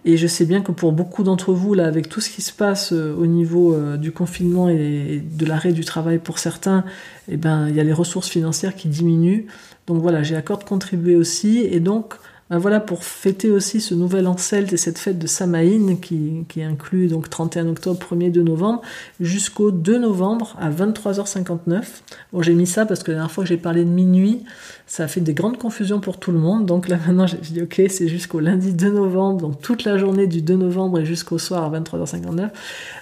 [0.09, 2.53] Et je sais bien que pour beaucoup d'entre vous, là, avec tout ce qui se
[2.53, 6.85] passe euh, au niveau euh, du confinement et de l'arrêt du travail pour certains,
[7.29, 9.47] eh ben, il y a les ressources financières qui diminuent.
[9.89, 11.59] Donc voilà, j'ai à de contribuer aussi.
[11.59, 12.15] Et donc,
[12.49, 16.63] ben voilà, pour fêter aussi ce nouvel an et cette fête de Samaïn qui, qui
[16.63, 18.83] inclut donc 31 octobre, 1er 2 novembre,
[19.19, 21.83] jusqu'au 2 novembre à 23h59.
[22.33, 24.45] Bon, j'ai mis ça parce que la dernière fois que j'ai parlé de minuit,
[24.87, 26.67] ça a fait des grandes confusions pour tout le monde.
[26.67, 30.29] Donc là maintenant, j'ai dit ok, c'est jusqu'au lundi 2 novembre, donc toute la journée
[30.29, 32.51] du 2 novembre et jusqu'au soir à 23h59.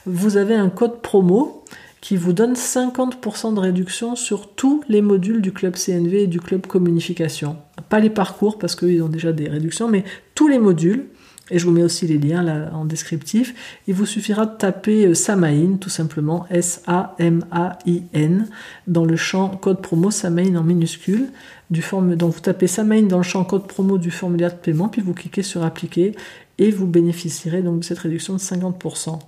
[0.07, 1.63] Vous avez un code promo
[2.05, 6.39] qui vous donne 50% de réduction sur tous les modules du club CNV et du
[6.39, 7.57] club communication.
[7.89, 11.07] Pas les parcours parce qu'ils ont déjà des réductions, mais tous les modules.
[11.51, 13.55] Et je vous mets aussi les liens en descriptif.
[13.87, 18.49] Il vous suffira de taper euh, Samain, tout simplement, S-A-M-A-I-N,
[18.87, 21.31] dans le champ code promo Samain en minuscule.
[21.71, 25.15] Donc vous tapez Samain dans le champ code promo du formulaire de paiement, puis vous
[25.15, 26.15] cliquez sur appliquer
[26.59, 29.21] et vous bénéficierez donc de cette réduction de 50%.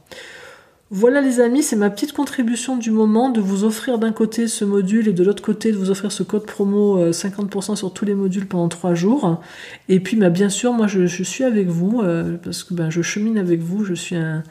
[0.91, 4.65] Voilà les amis, c'est ma petite contribution du moment de vous offrir d'un côté ce
[4.65, 8.05] module et de l'autre côté de vous offrir ce code promo 50% euh, sur tous
[8.05, 9.41] les modules pendant 3 jours.
[9.89, 13.03] Et puis bah, bien sûr, moi je, suis avec vous euh, parce que ben, je
[13.03, 14.45] chemine avec vous, je suis un,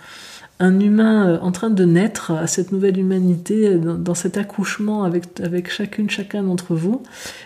[0.60, 6.10] humain euh, en train de naître à cette nouvelle humanité, dans, cet accouchement avec, chacune,
[6.10, 7.02] chacun d'entre vous.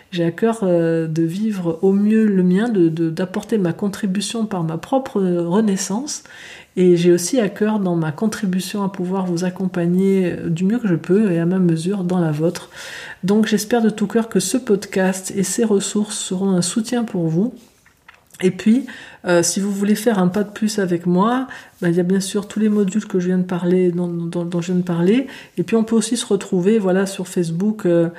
[0.09, 5.21] J'ai à cœur de vivre au mieux le mien, d'apporter ma contribution par ma propre
[5.21, 6.23] renaissance
[6.79, 10.87] et j'ai aussi à cœur dans ma contribution à pouvoir vous accompagner du mieux que
[10.87, 12.69] je peux et à ma mesure dans la vôtre.
[13.25, 17.27] Donc j'espère de tout cœur que ce podcast et ses ressources seront un soutien pour
[17.27, 17.53] vous.
[18.41, 18.85] Et puis,
[19.25, 21.47] euh, si vous voulez faire un pas de plus avec moi,
[21.81, 24.07] ben, il y a bien sûr tous les modules que je viens de parler, dont,
[24.07, 25.27] dont, je viens de parler.
[25.57, 27.85] Et puis, on peut aussi se retrouver, voilà, sur Facebook.
[27.85, 28.09] Euh,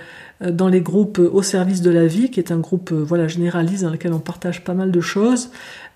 [0.43, 3.29] euh, dans les groupes au service de la vie, qui est un groupe euh, voilà
[3.29, 5.51] généraliste dans lequel on partage pas mal de choses.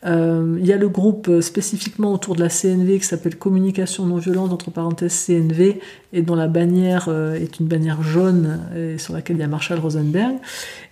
[0.05, 4.19] Euh, il y a le groupe spécifiquement autour de la CNV qui s'appelle Communication non
[4.19, 5.81] violente entre parenthèses CNV
[6.13, 9.79] et dont la bannière est une bannière jaune et sur laquelle il y a Marshall
[9.79, 10.35] Rosenberg.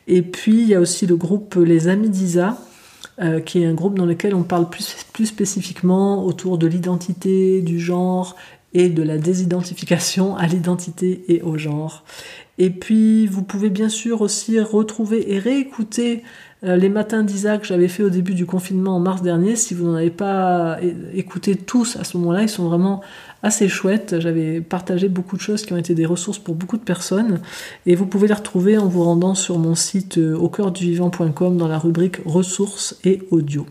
[0.09, 2.57] Et puis il y a aussi le groupe Les Amis d'Isa.
[3.47, 7.79] Qui est un groupe dans lequel on parle plus, plus spécifiquement autour de l'identité, du
[7.79, 8.37] genre
[8.75, 12.05] et de la désidentification à l'identité et au genre.
[12.59, 16.23] Et puis, vous pouvez bien sûr aussi retrouver et réécouter
[16.65, 19.57] euh, les matins d'Isaac que j'avais fait au début du confinement en mars dernier.
[19.57, 20.79] Si vous n'en avez pas
[21.15, 23.01] écouté tous à ce moment-là, ils sont vraiment
[23.43, 24.21] assez chouettes.
[24.21, 27.41] J'avais partagé beaucoup de choses qui ont été des ressources pour beaucoup de personnes.
[27.87, 30.85] Et vous pouvez les retrouver en vous rendant sur mon site euh, au cœur du
[30.85, 33.67] vivant.com dans la rubrique ressources et audio.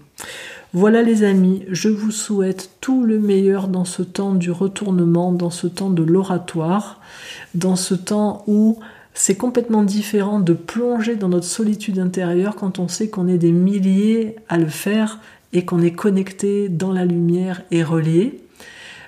[0.73, 5.49] Voilà les amis, je vous souhaite tout le meilleur dans ce temps du retournement, dans
[5.49, 7.01] ce temps de l'oratoire,
[7.55, 8.79] dans ce temps où
[9.13, 13.51] c'est complètement différent de plonger dans notre solitude intérieure quand on sait qu'on est des
[13.51, 15.19] milliers à le faire
[15.51, 18.39] et qu'on est connecté dans la lumière et relié.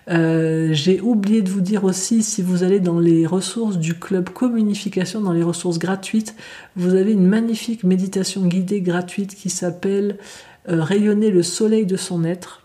[0.09, 4.29] Euh, j'ai oublié de vous dire aussi, si vous allez dans les ressources du club
[4.31, 6.35] communication, dans les ressources gratuites,
[6.75, 10.17] vous avez une magnifique méditation guidée gratuite qui s'appelle
[10.65, 12.61] rayonner le soleil de son être.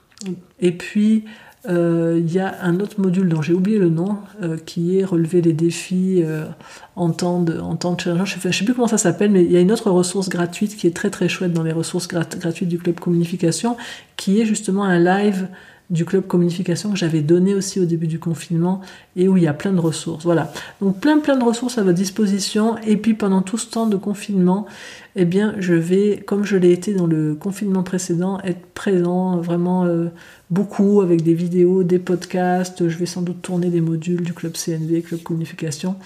[0.60, 1.24] Et puis,
[1.68, 5.04] euh, il y a un autre module dont j'ai oublié le nom, euh, qui est
[5.04, 6.24] relever les défis
[6.96, 8.38] en, temps de, en challenge.
[8.40, 10.76] Je ne sais plus comment ça s'appelle, mais il y a une autre ressource gratuite
[10.76, 13.76] qui est très très chouette dans les ressources gratuites du Club Communication,
[14.16, 15.48] qui est justement un live
[15.90, 18.82] du club communication que j'avais donné aussi au début du confinement
[19.16, 20.24] et où il y a plein de ressources.
[20.24, 20.52] Voilà.
[20.82, 23.96] Donc plein plein de ressources à votre disposition et puis pendant tout ce temps de
[23.96, 24.66] confinement,
[25.16, 29.84] eh bien je vais, comme je l'ai été dans le confinement précédent, être présent vraiment
[29.86, 30.08] euh,
[30.50, 32.88] beaucoup avec des vidéos, des podcasts.
[32.88, 35.96] Je vais sans doute tourner des modules du club CNV, club communication.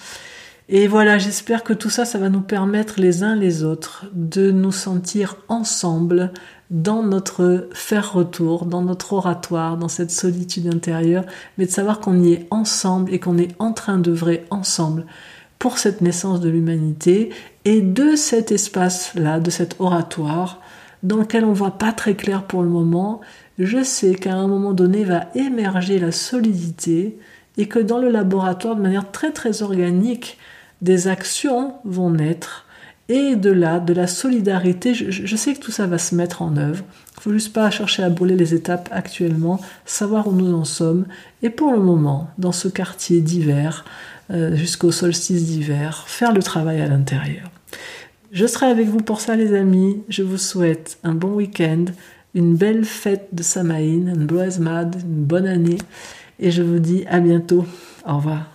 [0.69, 4.49] Et voilà, j'espère que tout ça, ça va nous permettre les uns les autres de
[4.49, 6.31] nous sentir ensemble
[6.73, 11.23] dans notre faire retour, dans notre oratoire, dans cette solitude intérieure,
[11.57, 15.05] mais de savoir qu'on y est ensemble et qu'on est en train d'œuvrer ensemble
[15.59, 17.29] pour cette naissance de l'humanité
[17.63, 20.59] et de cet espace-là, de cet oratoire,
[21.03, 23.21] dans lequel on voit pas très clair pour le moment,
[23.59, 27.19] je sais qu'à un moment donné va émerger la solidité
[27.57, 30.39] et que dans le laboratoire, de manière très très organique,
[30.81, 32.62] des actions vont naître
[33.13, 36.57] et de là, de la solidarité, je, sais que tout ça va se mettre en
[36.57, 36.83] œuvre.
[37.17, 41.05] Il faut juste pas chercher à brûler les étapes actuellement, savoir où nous en sommes.
[41.43, 43.85] Et pour le moment, dans ce quartier d'hiver,
[44.31, 47.51] euh, jusqu'au solstice d'hiver, faire le travail à l'intérieur.
[48.31, 50.01] Je serai avec vous pour ça, les amis.
[50.09, 51.85] Je vous souhaite un bon week-end,
[52.33, 55.77] une belle fête de Samaïn, une Mad, une bonne année.
[56.39, 57.63] Et je vous dis à bientôt.
[58.07, 58.52] Au revoir.